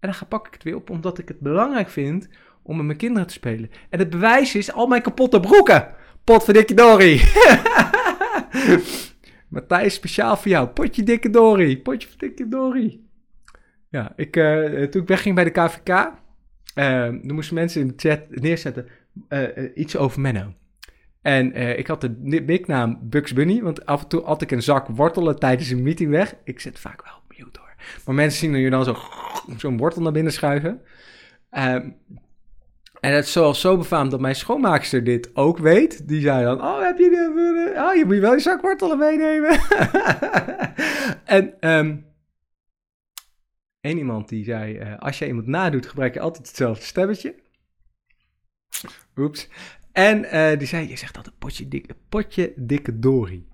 En 0.01 0.11
dan 0.11 0.29
pak 0.29 0.47
ik 0.47 0.53
het 0.53 0.63
weer 0.63 0.77
op, 0.77 0.91
omdat 0.91 1.19
ik 1.19 1.29
het 1.29 1.41
belangrijk 1.41 1.89
vind 1.89 2.29
om 2.65 2.77
met 2.77 2.87
mijn 2.87 2.99
kinderen 2.99 3.27
te 3.27 3.35
spelen. 3.35 3.71
En 3.91 3.99
het 3.99 4.11
bewijs 4.11 4.55
is 4.55 4.73
al 4.73 4.87
mijn 4.87 5.03
kapotte 5.03 5.41
broeken. 5.41 5.89
Pot 6.25 6.45
van 6.45 6.55
dikke 6.55 6.75
Dory. 6.75 7.21
Matthijs, 9.49 9.95
speciaal 9.95 10.37
voor 10.37 10.51
jou. 10.51 10.69
Potje 10.69 11.03
dikke 11.03 11.31
Dory. 11.31 11.77
Potje 11.77 12.09
dikke 12.17 12.49
Dory. 12.49 13.01
Ja, 13.89 14.13
ik, 14.17 14.37
uh, 14.37 14.83
toen 14.83 15.03
ik 15.03 15.09
wegging 15.09 15.35
bij 15.35 15.45
de 15.45 15.51
KVK, 15.51 15.89
uh, 15.89 17.07
eh, 17.07 17.13
moesten 17.23 17.55
mensen 17.55 17.81
in 17.81 17.87
de 17.87 17.95
chat 17.97 18.21
neerzetten 18.29 18.89
uh, 19.29 19.49
iets 19.75 19.97
over 19.97 20.21
Menno. 20.21 20.55
En 21.23 21.77
ik 21.79 21.87
had 21.87 22.01
de 22.01 22.15
nicknaam 22.21 22.99
Bugs 23.03 23.33
Bunny, 23.33 23.63
want 23.63 23.87
af 23.87 24.03
en 24.03 24.09
toe 24.09 24.25
had 24.25 24.43
ik 24.43 24.51
een 24.51 24.63
zak 24.63 24.89
wortelen 24.89 25.39
tijdens 25.39 25.71
een 25.71 25.83
meeting 25.83 26.11
weg. 26.11 26.35
Ik 26.45 26.61
zet 26.61 26.79
vaak 26.79 27.05
wel 27.05 27.15
mute 27.29 27.59
hoor. 27.61 27.75
Maar 28.05 28.15
mensen 28.15 28.39
zien 28.39 28.57
je 28.57 28.71
dan 28.71 28.85
zo 28.85 28.97
zo'n 29.57 29.77
wortel 29.77 30.03
naar 30.03 30.13
binnen 30.13 30.33
schuiven. 30.33 30.81
Ehm, 31.51 31.91
en 33.05 33.13
het 33.13 33.25
is 33.25 33.61
zo 33.61 33.77
befaamd 33.77 34.11
dat 34.11 34.21
mijn 34.21 34.35
schoonmaakster 34.35 35.05
dit 35.05 35.37
ook 35.37 35.59
weet. 35.59 36.09
Die 36.09 36.21
zei 36.21 36.45
dan, 36.45 36.63
oh, 36.63 36.83
heb 36.83 36.99
je 36.99 37.11
de, 37.11 37.73
oh, 37.77 37.95
je 37.95 38.05
moet 38.05 38.19
wel 38.19 38.33
je 38.33 38.41
zak 38.41 38.61
wortelen 38.61 38.99
meenemen. 38.99 39.61
en 41.25 41.69
um, 41.71 42.07
één 43.81 43.99
iemand 43.99 44.29
die 44.29 44.45
zei, 44.45 44.79
uh, 44.79 44.99
als 44.99 45.19
je 45.19 45.27
iemand 45.27 45.47
nadoet, 45.47 45.87
gebruik 45.87 46.15
je 46.15 46.21
altijd 46.21 46.47
hetzelfde 46.47 46.85
stemmetje. 46.85 47.35
Oeps. 49.17 49.49
En 49.93 50.25
uh, 50.25 50.59
die 50.59 50.69
zei, 50.69 50.89
je 50.89 50.97
zegt 50.97 51.17
altijd 51.17 51.39
potje 51.39 51.69
dikke, 51.69 51.97
potje 52.09 52.53
dikke 52.57 52.99
Dory. 52.99 53.45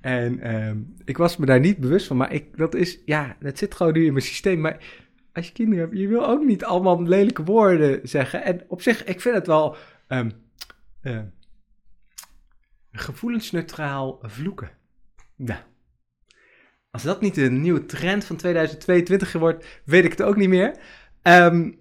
En 0.00 0.54
um, 0.54 0.94
ik 1.04 1.16
was 1.16 1.36
me 1.36 1.46
daar 1.46 1.60
niet 1.60 1.78
bewust 1.78 2.06
van, 2.06 2.16
maar 2.16 2.32
ik, 2.32 2.56
dat 2.56 2.74
is, 2.74 3.02
ja, 3.04 3.36
dat 3.40 3.58
zit 3.58 3.74
gewoon 3.74 3.92
nu 3.92 4.06
in 4.06 4.12
mijn 4.12 4.24
systeem. 4.24 4.60
Maar 4.60 5.01
als 5.32 5.46
je 5.46 5.52
kinderen 5.52 5.84
hebt, 5.84 5.98
je 5.98 6.08
wil 6.08 6.26
ook 6.26 6.44
niet 6.44 6.64
allemaal 6.64 7.02
lelijke 7.02 7.44
woorden 7.44 8.08
zeggen. 8.08 8.42
En 8.42 8.64
op 8.68 8.82
zich, 8.82 9.04
ik 9.04 9.20
vind 9.20 9.34
het 9.34 9.46
wel 9.46 9.76
um, 10.08 10.32
uh, 11.02 11.20
gevoelensneutraal 12.92 14.18
vloeken. 14.22 14.70
Nou, 15.36 15.60
als 16.90 17.02
dat 17.02 17.20
niet 17.20 17.34
de 17.34 17.50
nieuwe 17.50 17.86
trend 17.86 18.24
van 18.24 18.36
2022 18.36 19.32
wordt, 19.32 19.82
weet 19.84 20.04
ik 20.04 20.10
het 20.10 20.22
ook 20.22 20.36
niet 20.36 20.48
meer. 20.48 20.78
Um, 21.22 21.80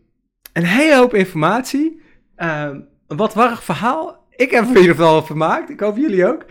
een 0.53 0.65
hele 0.65 0.95
hoop 0.95 1.13
informatie. 1.13 2.01
Een 2.35 2.89
wat 3.07 3.33
warrig 3.33 3.63
verhaal. 3.63 4.27
Ik 4.29 4.51
heb 4.51 4.63
er 4.63 4.69
in 4.69 4.81
ieder 4.81 4.95
geval 4.95 5.23
vermaakt. 5.23 5.69
Ik 5.69 5.79
hoop 5.79 5.97
jullie 5.97 6.25
ook. 6.25 6.45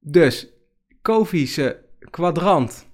Dus, 0.00 0.48
Kofi's 1.02 1.60
kwadrant. 2.10 2.86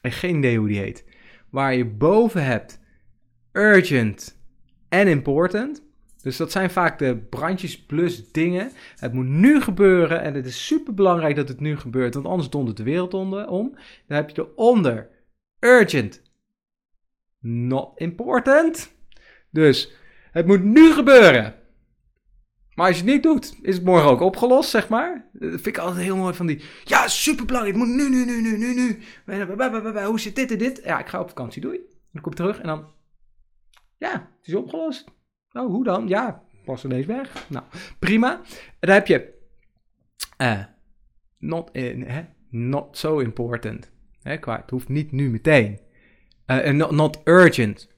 En 0.00 0.12
geen 0.12 0.36
idee 0.36 0.58
hoe 0.58 0.68
die 0.68 0.78
heet 0.78 1.04
waar 1.52 1.74
je 1.74 1.86
boven 1.86 2.44
hebt 2.44 2.80
urgent 3.52 4.40
en 4.88 5.08
important. 5.08 5.82
Dus 6.22 6.36
dat 6.36 6.52
zijn 6.52 6.70
vaak 6.70 6.98
de 6.98 7.16
brandjes 7.16 7.84
plus 7.84 8.30
dingen. 8.30 8.70
Het 8.96 9.12
moet 9.12 9.26
nu 9.26 9.60
gebeuren 9.60 10.22
en 10.22 10.34
het 10.34 10.46
is 10.46 10.66
super 10.66 10.94
belangrijk 10.94 11.36
dat 11.36 11.48
het 11.48 11.60
nu 11.60 11.76
gebeurt, 11.76 12.14
want 12.14 12.26
anders 12.26 12.50
dondert 12.50 12.76
de 12.76 12.82
wereld 12.82 13.14
onder, 13.14 13.48
om. 13.48 13.74
Dan 14.06 14.16
heb 14.16 14.30
je 14.30 14.48
eronder 14.54 15.08
urgent, 15.60 16.22
not 17.38 17.98
important. 17.98 18.94
Dus 19.50 19.92
het 20.30 20.46
moet 20.46 20.62
nu 20.62 20.92
gebeuren. 20.92 21.54
Maar 22.74 22.86
als 22.86 22.96
je 22.96 23.02
het 23.02 23.12
niet 23.12 23.22
doet, 23.22 23.58
is 23.62 23.74
het 23.74 23.84
morgen 23.84 24.10
ook 24.10 24.20
opgelost, 24.20 24.70
zeg 24.70 24.88
maar. 24.88 25.28
Dat 25.32 25.50
vind 25.50 25.66
ik 25.66 25.78
altijd 25.78 26.02
heel 26.02 26.16
mooi 26.16 26.34
van 26.34 26.46
die. 26.46 26.62
Ja, 26.84 27.08
super 27.08 27.44
belangrijk. 27.44 27.76
Het 27.76 27.86
moet 27.86 27.96
nu, 27.96 28.08
nu, 28.08 28.24
nu, 28.24 28.40
nu, 28.40 28.56
nu, 28.56 28.74
nu. 28.74 30.04
Hoe 30.04 30.20
zit 30.20 30.36
dit 30.36 30.50
en 30.50 30.58
dit? 30.58 30.80
Ja, 30.84 30.98
ik 30.98 31.06
ga 31.06 31.20
op 31.20 31.28
vakantie, 31.28 31.62
doei. 31.62 31.80
Dan 32.12 32.22
kom 32.22 32.32
ik 32.32 32.38
terug 32.38 32.60
en 32.60 32.66
dan. 32.66 32.86
Ja, 33.98 34.12
het 34.12 34.48
is 34.48 34.54
opgelost. 34.54 35.04
Nou, 35.50 35.70
hoe 35.70 35.84
dan? 35.84 36.08
Ja, 36.08 36.42
pas 36.64 36.84
ineens 36.84 37.06
weg. 37.06 37.46
Nou, 37.48 37.64
prima. 37.98 38.40
Dan 38.80 38.94
heb 38.94 39.06
je. 39.06 39.40
Uh, 40.38 40.64
not, 41.38 41.70
in, 41.72 42.06
not 42.50 42.96
so 42.96 43.18
important. 43.18 43.90
Hè, 44.22 44.36
qua, 44.36 44.60
het 44.60 44.70
hoeft 44.70 44.88
niet 44.88 45.12
nu 45.12 45.30
meteen. 45.30 45.80
Uh, 46.46 46.90
not 46.90 47.20
urgent. 47.24 47.90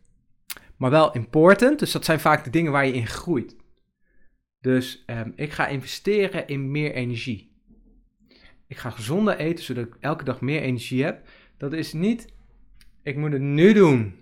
Maar 0.76 0.90
wel 0.90 1.12
important. 1.12 1.78
Dus 1.78 1.92
dat 1.92 2.04
zijn 2.04 2.20
vaak 2.20 2.44
de 2.44 2.50
dingen 2.50 2.72
waar 2.72 2.87
je 2.87 2.92
in 2.92 3.06
groeit. 3.06 3.56
Dus 4.64 5.05
um, 5.07 5.33
ik 5.37 5.53
ga 5.53 5.66
investeren 5.66 6.46
in 6.46 6.70
meer 6.70 6.92
energie. 6.92 7.53
Ik 8.66 8.77
ga 8.77 8.90
gezonder 8.90 9.37
eten, 9.37 9.64
zodat 9.64 9.87
ik 9.87 9.96
elke 10.00 10.24
dag 10.24 10.40
meer 10.40 10.61
energie 10.61 11.05
heb. 11.05 11.29
Dat 11.57 11.72
is 11.72 11.92
niet, 11.92 12.35
ik 13.03 13.16
moet 13.16 13.33
het 13.33 13.40
nu 13.40 13.72
doen. 13.72 14.14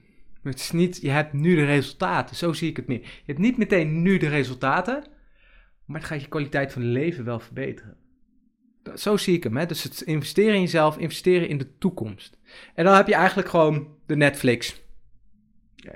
Het 0.42 0.58
is 0.58 0.70
niet, 0.70 1.00
je 1.00 1.10
hebt 1.10 1.32
nu 1.32 1.54
de 1.54 1.64
resultaten. 1.64 2.36
Zo 2.36 2.52
zie 2.52 2.68
ik 2.70 2.76
het 2.76 2.86
meer. 2.86 3.00
Je 3.00 3.08
hebt 3.24 3.38
niet 3.38 3.56
meteen 3.56 4.02
nu 4.02 4.16
de 4.16 4.28
resultaten, 4.28 5.04
maar 5.84 6.00
het 6.00 6.08
gaat 6.08 6.20
je 6.20 6.28
kwaliteit 6.28 6.72
van 6.72 6.82
leven 6.82 7.24
wel 7.24 7.40
verbeteren. 7.40 7.96
Zo 8.94 9.16
zie 9.16 9.36
ik 9.36 9.42
hem. 9.42 9.56
Hè? 9.56 9.66
Dus 9.66 9.82
het 9.82 10.00
investeren 10.00 10.54
in 10.54 10.60
jezelf, 10.60 10.98
investeren 10.98 11.48
in 11.48 11.58
de 11.58 11.78
toekomst. 11.78 12.38
En 12.74 12.84
dan 12.84 12.94
heb 12.94 13.06
je 13.06 13.14
eigenlijk 13.14 13.48
gewoon 13.48 13.96
de 14.06 14.16
Netflix. 14.16 14.81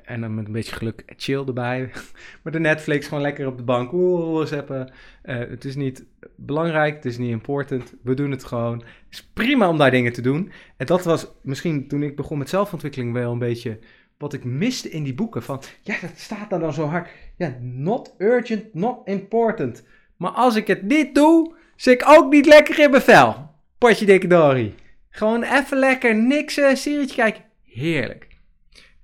En 0.05 0.21
dan 0.21 0.35
met 0.35 0.47
een 0.47 0.53
beetje 0.53 0.77
geluk 0.77 1.03
chill 1.17 1.45
erbij. 1.47 1.91
maar 2.43 2.53
de 2.53 2.59
Netflix 2.59 3.07
gewoon 3.07 3.23
lekker 3.23 3.47
op 3.47 3.57
de 3.57 3.63
bank. 3.63 3.93
Oeh, 3.93 4.47
zappen. 4.47 4.93
Uh, 5.25 5.39
het 5.39 5.65
is 5.65 5.77
niet 5.77 6.05
belangrijk, 6.37 6.95
het 6.95 7.05
is 7.05 7.19
niet 7.19 7.31
important. 7.31 7.95
We 8.03 8.15
doen 8.15 8.31
het 8.31 8.45
gewoon. 8.45 8.79
Het 8.79 8.87
is 9.11 9.29
prima 9.33 9.69
om 9.69 9.79
daar 9.79 9.91
dingen 9.91 10.13
te 10.13 10.21
doen. 10.21 10.51
En 10.77 10.87
dat 10.87 11.05
was 11.05 11.27
misschien 11.43 11.89
toen 11.89 12.03
ik 12.03 12.17
begon 12.17 12.39
met 12.39 12.49
zelfontwikkeling 12.49 13.13
wel 13.13 13.33
een 13.33 13.39
beetje 13.39 13.79
wat 14.19 14.33
ik 14.33 14.45
miste 14.45 14.91
in 14.91 15.03
die 15.03 15.15
boeken. 15.15 15.43
Van 15.43 15.63
ja, 15.83 15.95
dat 16.01 16.11
staat 16.17 16.51
daar 16.51 16.61
dan 16.61 16.73
zo 16.73 16.87
hard. 16.87 17.09
Ja, 17.37 17.57
not 17.61 18.15
urgent, 18.19 18.75
not 18.75 19.09
important. 19.09 19.85
Maar 20.17 20.31
als 20.31 20.57
ik 20.57 20.67
het 20.67 20.83
niet 20.83 21.15
doe, 21.15 21.55
zit 21.77 22.01
ik 22.01 22.09
ook 22.09 22.33
niet 22.33 22.47
lekker 22.47 22.79
in 22.79 22.91
mijn 22.91 23.03
vel. 23.03 23.51
Potje 23.79 24.07
dikke 24.07 24.27
Dory. 24.27 24.75
Gewoon 25.11 25.43
even 25.43 25.79
lekker 25.79 26.15
niks, 26.15 26.55
serietje 26.55 27.15
kijken. 27.15 27.45
Heerlijk. 27.65 28.36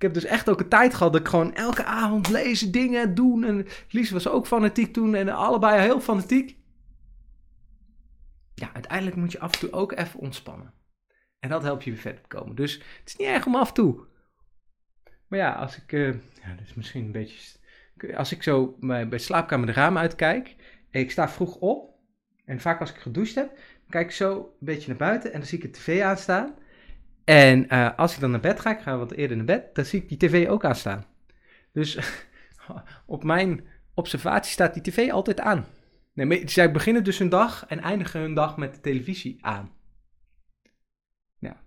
Ik 0.03 0.13
heb 0.13 0.21
dus 0.21 0.31
echt 0.31 0.49
ook 0.49 0.59
een 0.59 0.67
tijd 0.67 0.93
gehad 0.93 1.13
dat 1.13 1.21
ik 1.21 1.27
gewoon 1.27 1.53
elke 1.53 1.83
avond 1.83 2.29
lezen, 2.29 2.71
dingen 2.71 3.15
doen. 3.15 3.43
En 3.43 3.67
Lies 3.89 4.11
was 4.11 4.27
ook 4.27 4.47
fanatiek 4.47 4.93
toen 4.93 5.15
en 5.15 5.29
allebei 5.29 5.81
heel 5.81 5.99
fanatiek. 5.99 6.57
Ja, 8.55 8.73
uiteindelijk 8.73 9.15
moet 9.15 9.31
je 9.31 9.39
af 9.39 9.53
en 9.53 9.59
toe 9.59 9.71
ook 9.71 9.91
even 9.91 10.19
ontspannen. 10.19 10.73
En 11.39 11.49
dat 11.49 11.63
helpt 11.63 11.83
je 11.83 11.91
weer 11.91 11.99
verder 11.99 12.21
komen. 12.27 12.55
Dus 12.55 12.73
het 12.73 12.83
is 13.05 13.15
niet 13.15 13.27
erg 13.27 13.45
om 13.45 13.55
af 13.55 13.67
en 13.67 13.73
toe. 13.73 14.05
Maar 15.27 15.39
ja, 15.39 15.51
als 15.51 15.77
ik, 15.77 15.91
uh, 15.91 16.13
ja, 16.13 16.55
dat 16.55 16.65
is 16.65 16.73
misschien 16.73 17.05
een 17.05 17.11
beetje, 17.11 17.57
als 18.15 18.31
ik 18.31 18.43
zo 18.43 18.77
bij, 18.79 19.07
bij 19.07 19.19
slaapkamer 19.19 19.67
de 19.67 19.73
ramen 19.73 20.01
uitkijk, 20.01 20.55
en 20.91 21.01
ik 21.01 21.11
sta 21.11 21.29
vroeg 21.29 21.55
op, 21.55 21.95
en 22.45 22.59
vaak 22.59 22.79
als 22.79 22.89
ik 22.89 22.97
gedoucht 22.97 23.35
heb, 23.35 23.57
kijk 23.89 24.05
ik 24.05 24.11
zo 24.11 24.37
een 24.37 24.65
beetje 24.65 24.87
naar 24.87 24.97
buiten 24.97 25.33
en 25.33 25.39
dan 25.39 25.47
zie 25.47 25.57
ik 25.57 25.63
de 25.63 25.79
tv 25.79 26.01
aanstaan. 26.01 26.55
En 27.23 27.73
uh, 27.73 27.97
als 27.97 28.13
ik 28.13 28.19
dan 28.19 28.31
naar 28.31 28.39
bed 28.39 28.59
ga, 28.59 28.71
ik 28.71 28.81
ga 28.81 28.97
wat 28.97 29.11
eerder 29.11 29.37
naar 29.37 29.45
bed, 29.45 29.75
dan 29.75 29.85
zie 29.85 30.01
ik 30.01 30.09
die 30.09 30.17
tv 30.17 30.47
ook 30.49 30.65
aanstaan. 30.65 31.05
Dus 31.71 31.99
op 33.05 33.23
mijn 33.23 33.67
observatie 33.93 34.51
staat 34.51 34.73
die 34.73 34.83
tv 34.83 35.11
altijd 35.11 35.39
aan. 35.39 35.65
Nee, 36.13 36.71
beginnen 36.71 37.03
dus 37.03 37.17
hun 37.17 37.29
dag 37.29 37.65
en 37.67 37.79
eindigen 37.79 38.19
hun 38.19 38.33
dag 38.33 38.57
met 38.57 38.73
de 38.73 38.79
televisie 38.79 39.45
aan. 39.45 39.71
Ja, 41.39 41.63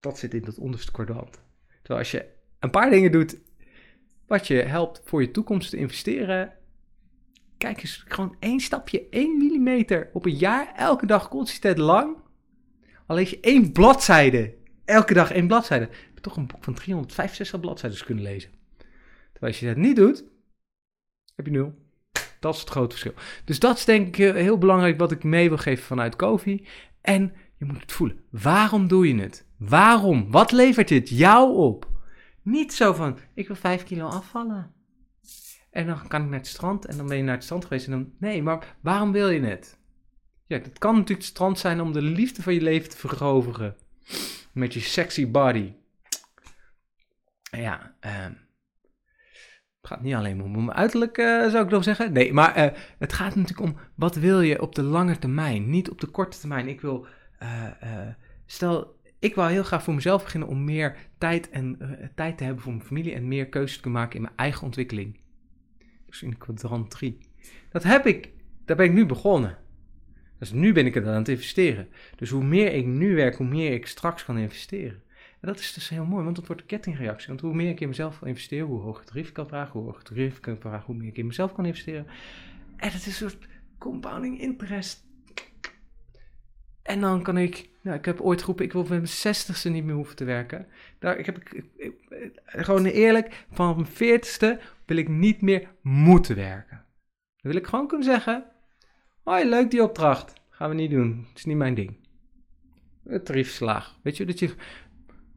dat 0.00 0.18
zit 0.18 0.34
in 0.34 0.44
dat 0.44 0.58
onderste 0.58 0.92
kwadrant. 0.92 1.42
Terwijl 1.68 1.98
als 1.98 2.10
je 2.10 2.28
een 2.58 2.70
paar 2.70 2.90
dingen 2.90 3.12
doet 3.12 3.38
wat 4.28 4.46
je 4.46 4.54
helpt 4.54 5.00
voor 5.04 5.20
je 5.20 5.30
toekomst 5.30 5.70
te 5.70 5.76
investeren. 5.76 6.52
Kijk 7.58 7.80
eens, 7.82 8.04
gewoon 8.08 8.36
één 8.38 8.60
stapje, 8.60 9.08
één 9.08 9.38
millimeter 9.38 10.10
op 10.12 10.24
een 10.24 10.36
jaar, 10.36 10.72
elke 10.74 11.06
dag 11.06 11.28
consistent 11.28 11.78
lang. 11.78 12.16
Al 13.08 13.16
lees 13.16 13.30
je 13.30 13.40
één 13.40 13.72
bladzijde, 13.72 14.54
elke 14.84 15.14
dag 15.14 15.30
één 15.30 15.46
bladzijde. 15.46 15.84
Heb 15.84 16.14
je 16.14 16.20
toch 16.20 16.36
een 16.36 16.46
boek 16.46 16.64
van 16.64 16.74
365 16.74 17.60
bladzijden 17.60 18.04
kunnen 18.04 18.24
lezen. 18.24 18.50
Terwijl 19.32 19.52
als 19.52 19.60
je 19.60 19.66
dat 19.66 19.76
niet 19.76 19.96
doet, 19.96 20.24
heb 21.34 21.46
je 21.46 21.52
nul. 21.52 21.74
Dat 22.40 22.54
is 22.54 22.60
het 22.60 22.70
grote 22.70 22.96
verschil. 22.96 23.14
Dus 23.44 23.58
dat 23.58 23.76
is 23.76 23.84
denk 23.84 24.16
ik 24.16 24.34
heel 24.34 24.58
belangrijk 24.58 24.98
wat 24.98 25.12
ik 25.12 25.24
mee 25.24 25.48
wil 25.48 25.58
geven 25.58 25.84
vanuit 25.84 26.16
Kofi. 26.16 26.66
En 27.00 27.32
je 27.56 27.64
moet 27.64 27.80
het 27.80 27.92
voelen. 27.92 28.20
Waarom 28.30 28.88
doe 28.88 29.08
je 29.08 29.20
het? 29.20 29.46
Waarom? 29.56 30.30
Wat 30.30 30.52
levert 30.52 30.88
dit 30.88 31.08
jou 31.08 31.56
op? 31.56 31.90
Niet 32.42 32.74
zo 32.74 32.92
van, 32.92 33.18
ik 33.34 33.46
wil 33.46 33.56
5 33.56 33.84
kilo 33.84 34.06
afvallen. 34.06 34.72
En 35.70 35.86
dan 35.86 36.08
kan 36.08 36.22
ik 36.22 36.28
naar 36.28 36.38
het 36.38 36.48
strand 36.48 36.86
en 36.86 36.96
dan 36.96 37.06
ben 37.06 37.16
je 37.16 37.22
naar 37.22 37.34
het 37.34 37.44
strand 37.44 37.64
geweest 37.64 37.86
en 37.86 37.92
dan, 37.92 38.12
nee, 38.18 38.42
maar 38.42 38.76
waarom 38.80 39.12
wil 39.12 39.28
je 39.28 39.40
het? 39.40 39.78
Ja, 40.48 40.58
het 40.58 40.78
kan 40.78 40.94
natuurlijk 40.94 41.28
strand 41.28 41.58
zijn 41.58 41.80
om 41.80 41.92
de 41.92 42.02
liefde 42.02 42.42
van 42.42 42.54
je 42.54 42.60
leven 42.60 42.90
te 42.90 42.96
vergrovigen. 42.96 43.76
Met 44.52 44.74
je 44.74 44.80
sexy 44.80 45.30
body. 45.30 45.72
Ja, 47.50 47.94
um, 48.00 48.38
het 49.80 49.90
gaat 49.90 50.02
niet 50.02 50.14
alleen 50.14 50.42
om 50.42 50.50
mijn 50.50 50.72
uiterlijk, 50.72 51.18
uh, 51.18 51.48
zou 51.48 51.64
ik 51.64 51.70
nog 51.70 51.84
zeggen. 51.84 52.12
Nee, 52.12 52.32
maar 52.32 52.58
uh, 52.58 52.78
het 52.98 53.12
gaat 53.12 53.34
natuurlijk 53.34 53.68
om 53.68 53.76
wat 53.94 54.14
wil 54.14 54.40
je 54.40 54.62
op 54.62 54.74
de 54.74 54.82
lange 54.82 55.18
termijn, 55.18 55.70
niet 55.70 55.90
op 55.90 56.00
de 56.00 56.06
korte 56.06 56.38
termijn. 56.38 56.68
Ik 56.68 56.80
wil, 56.80 57.06
uh, 57.42 58.08
stel, 58.46 59.00
ik 59.18 59.34
wil 59.34 59.46
heel 59.46 59.62
graag 59.62 59.82
voor 59.82 59.94
mezelf 59.94 60.22
beginnen 60.22 60.48
om 60.48 60.64
meer 60.64 60.96
tijd, 61.18 61.50
en, 61.50 61.78
tijd 62.14 62.38
te 62.38 62.44
hebben 62.44 62.62
voor 62.62 62.72
mijn 62.72 62.86
familie 62.86 63.14
en 63.14 63.28
meer 63.28 63.48
keuzes 63.48 63.76
te 63.76 63.82
kunnen 63.82 64.00
maken 64.00 64.16
in 64.16 64.22
mijn 64.22 64.36
eigen 64.36 64.62
ontwikkeling. 64.62 65.20
Dus 66.06 66.22
in 66.22 66.38
kwadrant 66.38 66.90
3. 66.90 67.18
Dat 67.70 67.82
heb 67.82 68.06
ik, 68.06 68.32
daar 68.64 68.76
ben 68.76 68.86
ik 68.86 68.92
nu 68.92 69.06
begonnen. 69.06 69.58
Dus 70.38 70.52
nu 70.52 70.72
ben 70.72 70.86
ik 70.86 70.96
er 70.96 71.06
aan 71.06 71.14
het 71.14 71.28
investeren. 71.28 71.88
Dus 72.16 72.30
hoe 72.30 72.44
meer 72.44 72.72
ik 72.72 72.86
nu 72.86 73.14
werk, 73.14 73.36
hoe 73.36 73.46
meer 73.46 73.72
ik 73.72 73.86
straks 73.86 74.24
kan 74.24 74.38
investeren. 74.38 75.02
En 75.40 75.48
dat 75.48 75.58
is 75.58 75.72
dus 75.72 75.88
heel 75.88 76.04
mooi, 76.04 76.24
want 76.24 76.36
het 76.36 76.46
wordt 76.46 76.62
een 76.62 76.68
kettingreactie. 76.68 77.28
Want 77.28 77.40
hoe 77.40 77.54
meer 77.54 77.70
ik 77.70 77.80
in 77.80 77.88
mezelf 77.88 78.18
wil 78.18 78.28
investeren, 78.28 78.66
hoe 78.66 78.80
hoger 78.80 79.00
het 79.00 79.08
tarief 79.08 79.32
kan 79.32 79.48
vragen, 79.48 79.72
hoe 79.72 79.82
hoger 79.82 79.98
het 79.98 80.08
tarief 80.08 80.40
kan 80.40 80.56
vragen, 80.60 80.86
hoe 80.86 80.94
meer 80.94 81.08
ik 81.08 81.16
in 81.16 81.26
mezelf 81.26 81.52
kan 81.52 81.66
investeren. 81.66 82.06
En 82.76 82.90
het 82.90 82.94
is 82.94 83.06
een 83.06 83.30
soort 83.30 83.48
compounding 83.78 84.40
interest. 84.40 85.06
En 86.82 87.00
dan 87.00 87.22
kan 87.22 87.38
ik, 87.38 87.68
nou, 87.82 87.96
ik 87.96 88.04
heb 88.04 88.20
ooit 88.20 88.40
geroepen, 88.40 88.64
ik 88.64 88.72
wil 88.72 88.84
voor 88.84 88.96
mijn 88.96 89.08
zestigste 89.08 89.68
niet 89.68 89.84
meer 89.84 89.94
hoeven 89.94 90.16
te 90.16 90.24
werken. 90.24 90.66
Daar 90.98 91.18
ik 91.18 91.26
heb 91.26 91.38
ik, 91.38 91.64
gewoon 92.44 92.84
eerlijk, 92.84 93.44
vanaf 93.50 93.74
mijn 93.74 93.88
veertigste 93.88 94.60
wil 94.86 94.96
ik 94.96 95.08
niet 95.08 95.40
meer 95.40 95.68
moeten 95.82 96.36
werken. 96.36 96.84
Dan 97.40 97.52
wil 97.52 97.60
ik 97.60 97.66
gewoon 97.66 97.86
kunnen 97.88 98.06
zeggen, 98.06 98.44
hoi, 99.28 99.48
leuk 99.48 99.70
die 99.70 99.82
opdracht, 99.82 100.32
gaan 100.48 100.68
we 100.68 100.74
niet 100.74 100.90
doen, 100.90 101.24
het 101.28 101.38
is 101.38 101.44
niet 101.44 101.56
mijn 101.56 101.74
ding. 101.74 101.96
Het 103.04 103.24
tarief 103.24 103.50
slaag. 103.50 103.98
Weet 104.02 104.16
je, 104.16 104.26
dat 104.26 104.38
je 104.38 104.54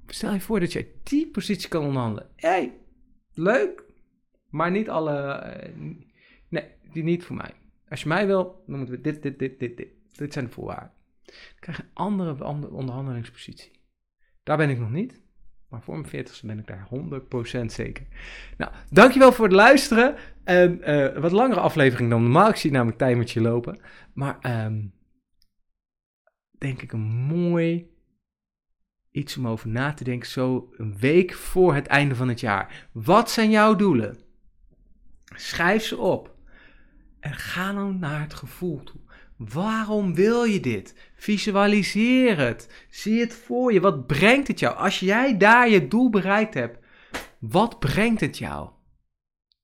Stel 0.08 0.34
je 0.34 0.42
voor 0.42 0.60
dat 0.60 0.72
je 0.74 0.92
die 1.04 1.28
positie 1.28 1.70
kan 1.70 1.86
onderhandelen. 1.86 2.30
Hé, 2.36 2.50
hey, 2.50 2.74
leuk, 3.34 3.84
maar 4.50 4.72
niet 4.72 4.90
alle. 4.90 5.32
Eh, 5.32 5.74
nee, 6.50 6.66
die 6.92 7.04
niet 7.04 7.24
voor 7.24 7.36
mij. 7.36 7.54
Als 7.90 8.02
je 8.02 8.08
mij 8.08 8.28
wil, 8.28 8.64
dan 8.68 8.78
moeten 8.78 8.96
we 8.96 9.02
dit, 9.02 9.22
dit, 9.22 9.40
dit, 9.40 9.60
dit, 9.60 9.78
dit. 9.78 9.88
Dit 10.12 10.34
zijn 10.34 10.46
de 10.46 10.52
voorwaarden. 10.52 10.92
Dan 11.26 11.36
krijg 11.60 11.78
je 11.78 11.84
een 11.84 11.94
andere 11.94 12.44
onderhandelingspositie. 12.70 13.72
Daar 14.44 14.58
ben 14.58 14.70
ik 14.70 14.80
nog 14.80 14.92
niet. 14.92 15.22
Maar 15.72 15.82
voor 15.82 16.00
mijn 16.00 16.26
40ste 16.26 16.46
ben 16.46 16.60
ik 16.60 16.68
daar 16.68 16.88
100% 17.62 17.66
zeker. 17.66 18.06
Nou, 18.58 18.72
dankjewel 18.90 19.32
voor 19.32 19.46
het 19.46 19.54
luisteren. 19.54 20.16
En, 20.44 20.90
uh, 20.90 21.18
wat 21.18 21.32
langere 21.32 21.60
aflevering 21.60 22.10
dan 22.10 22.22
normaal. 22.22 22.50
Ik 22.50 22.56
zie 22.56 22.72
namelijk 22.72 22.98
timertje 22.98 23.42
lopen. 23.42 23.80
Maar 24.14 24.66
um, 24.66 24.94
denk 26.58 26.82
ik 26.82 26.92
een 26.92 27.08
mooi 27.28 27.90
iets 29.12 29.38
om 29.38 29.48
over 29.48 29.70
na 29.70 29.94
te 29.94 30.04
denken, 30.04 30.30
zo 30.30 30.74
een 30.78 30.98
week 30.98 31.34
voor 31.34 31.76
het 31.76 31.88
einde 31.88 32.16
van 32.16 32.28
het 32.28 32.40
jaar. 32.40 32.90
Wat 32.92 33.32
zijn 33.32 33.50
jouw 33.50 33.76
doelen? 33.76 34.18
Schrijf 35.36 35.84
ze 35.84 35.98
op. 35.98 36.36
En 37.20 37.34
ga 37.34 37.74
dan 37.74 38.00
naar 38.00 38.22
het 38.22 38.34
gevoel 38.34 38.84
toe. 38.84 39.00
Waarom 39.50 40.16
wil 40.16 40.44
je 40.44 40.60
dit? 40.60 41.12
Visualiseer 41.16 42.38
het. 42.38 42.86
Zie 42.90 43.20
het 43.20 43.34
voor 43.34 43.74
je. 43.74 43.80
Wat 43.80 44.08
brengt 44.08 44.48
het 44.48 44.60
jou? 44.60 44.78
Als 44.78 45.00
jij 45.00 45.38
daar 45.38 45.70
je 45.70 45.88
doel 45.88 46.10
bereikt 46.10 46.54
hebt, 46.54 46.80
wat 47.40 47.80
brengt 47.80 48.22
het 48.22 48.38
jou? 48.38 48.70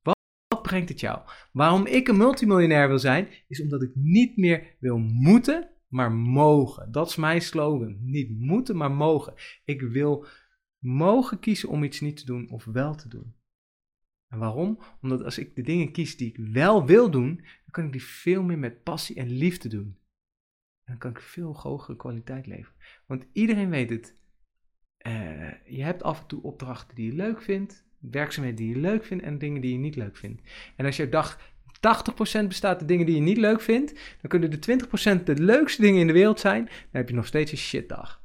Wat, 0.02 0.62
brengt 0.62 0.90
het 0.90 1.00
jou? 1.00 1.20
Waarom 1.52 1.86
ik 1.86 2.08
een 2.08 2.18
multimiljonair 2.18 2.88
wil 2.88 3.00
zijn, 3.00 3.28
is 3.48 3.62
omdat 3.62 3.82
ik 3.82 3.92
niet 3.94 4.38
meer 4.38 4.76
wil 4.80 4.98
moeten, 4.98 5.70
maar 5.88 6.12
mogen. 6.12 6.92
Dat 6.92 7.10
is 7.10 7.16
mijn 7.16 7.42
slogan. 7.42 7.98
Niet 8.02 8.40
moeten, 8.40 8.78
maar 8.78 8.92
mogen. 8.92 9.34
Ik 9.66 9.82
wil 9.82 10.26
mogen 10.78 11.40
kiezen 11.40 11.70
om 11.70 11.84
iets 11.84 12.00
niet 12.00 12.18
te 12.18 12.26
doen 12.26 12.50
of 12.50 12.66
wel 12.66 12.96
te 12.96 13.08
doen. 13.08 13.36
En 14.28 14.40
waarom? 14.40 14.80
Omdat 15.02 15.24
als 15.24 15.38
ik 15.38 15.56
de 15.56 15.62
dingen 15.62 15.92
kies 15.92 16.18
die 16.18 16.28
ik 16.28 16.38
wel 16.38 16.86
wil 16.86 17.12
doen, 17.12 17.46
dan 17.68 17.72
kan 17.72 17.86
ik 17.86 17.92
die 17.92 18.04
veel 18.04 18.44
meer 18.44 18.58
met 18.60 18.84
passie 18.84 19.16
en 19.16 19.30
liefde 19.30 19.70
doen. 19.70 19.98
En 20.84 20.94
dan 20.94 20.98
kan 20.98 21.12
ik 21.12 21.20
veel 21.20 21.56
hogere 21.56 21.98
kwaliteit 21.98 22.48
leveren. 22.48 22.80
Want 23.06 23.26
iedereen 23.32 23.70
weet 23.70 23.90
het. 23.90 24.16
Uh, 25.08 25.52
je 25.66 25.84
hebt 25.84 26.04
af 26.04 26.22
en 26.22 26.28
toe 26.28 26.44
opdrachten 26.44 26.96
die 26.96 27.06
je 27.06 27.16
leuk 27.16 27.42
vindt, 27.42 27.86
werkzaamheden 27.98 28.58
die 28.58 28.70
je 28.70 28.82
leuk 28.82 29.04
vindt 29.04 29.24
en 29.24 29.38
dingen 29.38 29.62
die 29.62 29.72
je 29.72 29.78
niet 29.78 29.96
leuk 29.96 30.18
vindt. 30.18 30.42
En 30.76 30.86
als 30.86 30.98
je 30.98 31.10
dacht, 31.10 31.52
80% 32.44 32.48
bestaat 32.48 32.80
uit 32.80 32.88
dingen 32.88 33.06
die 33.06 33.16
je 33.16 33.22
niet 33.22 33.38
leuk 33.38 33.62
vindt, 33.62 33.94
dan 33.94 34.30
kunnen 34.30 34.52
de 34.52 35.20
20% 35.20 35.24
de 35.24 35.36
leukste 35.36 35.82
dingen 35.82 36.02
in 36.02 36.08
de 36.08 36.14
wereld 36.14 36.40
zijn, 36.40 36.66
dan 36.66 36.74
heb 36.92 37.10
je 37.10 37.16
nog 37.16 37.28
steeds 37.28 37.52
een 37.52 37.58
shitdag. 37.58 38.24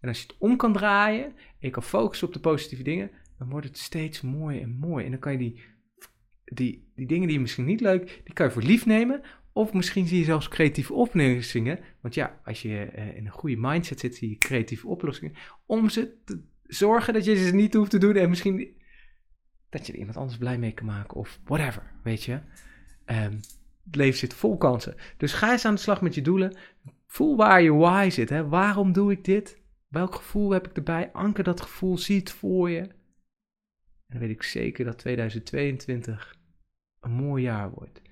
En 0.00 0.08
als 0.08 0.20
je 0.20 0.26
het 0.26 0.36
om 0.38 0.56
kan 0.56 0.72
draaien 0.72 1.24
en 1.24 1.34
je 1.58 1.70
kan 1.70 1.82
focussen 1.82 2.26
op 2.26 2.32
de 2.32 2.40
positieve 2.40 2.82
dingen, 2.82 3.10
dan 3.38 3.48
wordt 3.50 3.66
het 3.66 3.78
steeds 3.78 4.20
mooier 4.20 4.62
en 4.62 4.70
mooi. 4.70 5.04
En 5.04 5.10
dan 5.10 5.20
kan 5.20 5.32
je 5.32 5.38
die, 5.38 5.62
die, 6.44 6.92
die 6.94 7.06
dingen 7.06 7.26
die 7.26 7.36
je 7.36 7.42
misschien 7.42 7.64
niet 7.64 7.80
leuk, 7.80 8.20
die 8.24 8.34
kan 8.34 8.46
je 8.46 8.52
voor 8.52 8.62
lief 8.62 8.86
nemen. 8.86 9.20
Of 9.52 9.72
misschien 9.72 10.06
zie 10.06 10.18
je 10.18 10.24
zelfs 10.24 10.48
creatieve 10.48 10.92
oplossingen. 10.92 11.78
Want 12.00 12.14
ja, 12.14 12.40
als 12.44 12.62
je 12.62 12.68
uh, 12.96 13.16
in 13.16 13.26
een 13.26 13.32
goede 13.32 13.56
mindset 13.58 14.00
zit, 14.00 14.14
zie 14.14 14.30
je 14.30 14.38
creatieve 14.38 14.86
oplossingen. 14.86 15.34
Om 15.66 15.88
ze 15.88 16.14
te 16.24 16.42
zorgen 16.62 17.12
dat 17.12 17.24
je 17.24 17.36
ze 17.36 17.54
niet 17.54 17.74
hoeft 17.74 17.90
te 17.90 17.98
doen. 17.98 18.16
En 18.16 18.28
misschien 18.28 18.76
dat 19.68 19.86
je 19.86 19.92
er 19.92 19.98
iemand 19.98 20.16
anders 20.16 20.38
blij 20.38 20.58
mee 20.58 20.72
kan 20.72 20.86
maken. 20.86 21.16
Of 21.16 21.40
whatever, 21.44 21.82
weet 22.02 22.22
je. 22.22 22.32
Um, 23.06 23.40
het 23.84 23.96
leven 23.96 24.18
zit 24.18 24.34
vol 24.34 24.56
kansen. 24.56 24.94
Dus 25.16 25.32
ga 25.32 25.52
eens 25.52 25.64
aan 25.64 25.74
de 25.74 25.80
slag 25.80 26.00
met 26.00 26.14
je 26.14 26.22
doelen. 26.22 26.56
Voel 27.06 27.36
waar 27.36 27.62
je 27.62 27.72
why 27.72 28.08
zit. 28.10 28.28
Hè? 28.30 28.48
Waarom 28.48 28.92
doe 28.92 29.12
ik 29.12 29.24
dit? 29.24 29.62
Welk 29.88 30.14
gevoel 30.14 30.50
heb 30.50 30.68
ik 30.68 30.76
erbij? 30.76 31.12
Anker 31.12 31.44
dat 31.44 31.60
gevoel, 31.60 31.98
zie 31.98 32.18
het 32.18 32.30
voor 32.30 32.70
je. 32.70 32.88
Dan 34.14 34.22
weet 34.22 34.32
ik 34.32 34.42
zeker 34.42 34.84
dat 34.84 34.98
2022 34.98 36.36
een 37.00 37.10
mooi 37.10 37.42
jaar 37.42 37.70
wordt. 37.70 38.02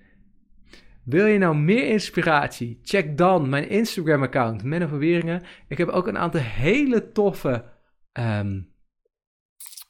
Wil 1.04 1.26
je 1.26 1.38
nou 1.38 1.56
meer 1.56 1.88
inspiratie? 1.88 2.80
Check 2.82 3.16
dan 3.16 3.48
mijn 3.48 3.68
Instagram-account, 3.68 4.64
Menno 4.64 4.86
van 4.86 4.98
Weringen. 4.98 5.42
Ik 5.68 5.78
heb 5.78 5.88
ook 5.88 6.06
een 6.06 6.18
aantal 6.18 6.40
hele 6.40 7.12
toffe 7.12 7.64
um, 8.12 8.74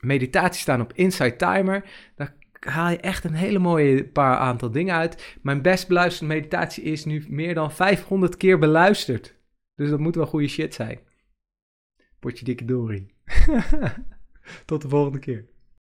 meditaties 0.01 0.63
staan 0.63 0.81
op 0.81 0.93
Insight 0.93 1.39
Timer. 1.39 1.85
Daar 2.15 2.37
haal 2.61 2.91
je 2.91 2.97
echt 2.97 3.25
een 3.25 3.35
hele 3.35 3.59
mooie 3.59 4.09
paar 4.09 4.37
aantal 4.37 4.71
dingen 4.71 4.95
uit. 4.95 5.39
Mijn 5.43 5.63
best 5.63 5.89
beluisterde 5.89 6.35
meditatie 6.35 6.85
is 6.85 7.05
nu 7.05 7.25
meer 7.29 7.55
dan 7.55 7.73
500 7.73 8.37
keer 8.37 8.59
beluisterd. 8.59 9.41
Dus 9.75 9.91
dat 9.91 10.01
moet 10.01 10.15
wel 10.15 10.27
goede 10.27 10.49
shit 10.49 10.75
zijn. 10.75 11.01
Potje 12.21 12.45
dikke 12.45 12.65
dorie. 12.65 13.15
Tot 14.67 14.83
de 14.83 14.89
volgende 14.89 15.19
keer. 15.19 15.52